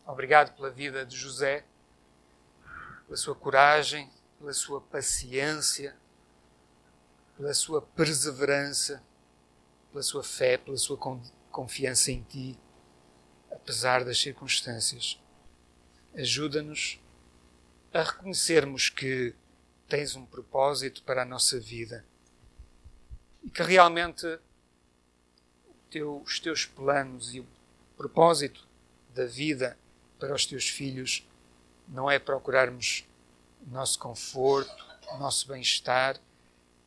Obrigado 0.09 0.57
pela 0.57 0.71
vida 0.71 1.05
de 1.05 1.15
José, 1.15 1.67
pela 3.05 3.17
sua 3.19 3.35
coragem, 3.35 4.11
pela 4.39 4.55
sua 4.55 4.81
paciência, 4.81 5.95
pela 7.37 7.53
sua 7.53 7.83
perseverança, 7.83 9.05
pela 9.93 10.03
sua 10.03 10.25
fé, 10.25 10.57
pela 10.57 10.79
sua 10.79 10.97
confiança 11.51 12.11
em 12.11 12.23
Ti, 12.23 12.59
apesar 13.51 14.03
das 14.03 14.19
circunstâncias. 14.19 15.21
Ajuda-nos 16.15 16.99
a 17.93 18.03
reconhecermos 18.03 18.89
que 18.89 19.35
tens 19.87 20.17
um 20.17 20.25
propósito 20.25 21.03
para 21.03 21.21
a 21.21 21.27
nossa 21.27 21.61
vida 21.61 22.03
e 23.45 23.51
que 23.51 23.63
realmente 23.63 24.41
os 26.25 26.41
teus 26.41 26.65
planos 26.65 27.35
e 27.35 27.41
o 27.41 27.47
propósito 27.95 28.67
da 29.11 29.27
vida 29.27 29.77
para 30.19 30.35
os 30.35 30.45
teus 30.47 30.69
filhos 30.69 31.27
não 31.89 32.11
é 32.11 32.19
procurarmos 32.19 33.05
nosso 33.67 33.99
conforto, 33.99 34.87
nosso 35.19 35.49
bem-estar, 35.49 36.21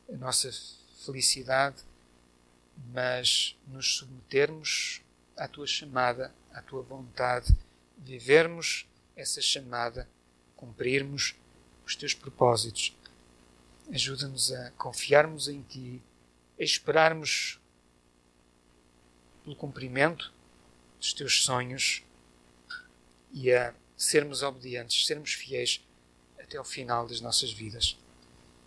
a 0.08 0.16
nossa 0.16 0.50
felicidade, 1.04 1.82
mas 2.92 3.56
nos 3.66 3.96
submetermos 3.96 5.02
à 5.36 5.48
tua 5.48 5.66
chamada, 5.66 6.32
à 6.52 6.62
tua 6.62 6.82
vontade, 6.82 7.54
vivermos 7.98 8.86
essa 9.16 9.40
chamada, 9.40 10.08
cumprirmos 10.56 11.34
os 11.84 11.96
teus 11.96 12.14
propósitos. 12.14 12.96
Ajuda-nos 13.90 14.52
a 14.52 14.70
confiarmos 14.72 15.48
em 15.48 15.62
ti, 15.62 16.00
a 16.58 16.62
esperarmos 16.62 17.60
pelo 19.42 19.56
cumprimento 19.56 20.32
dos 20.98 21.12
teus 21.12 21.44
sonhos 21.44 22.04
e 23.32 23.52
a 23.52 23.74
sermos 23.96 24.42
obedientes, 24.42 25.06
sermos 25.06 25.32
fiéis 25.32 25.84
até 26.38 26.58
ao 26.58 26.64
final 26.64 27.06
das 27.06 27.20
nossas 27.20 27.50
vidas. 27.52 27.98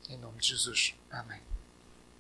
Em 0.10 0.18
nome 0.18 0.40
de 0.40 0.50
Jesus. 0.50 0.96
Amém. 1.10 1.55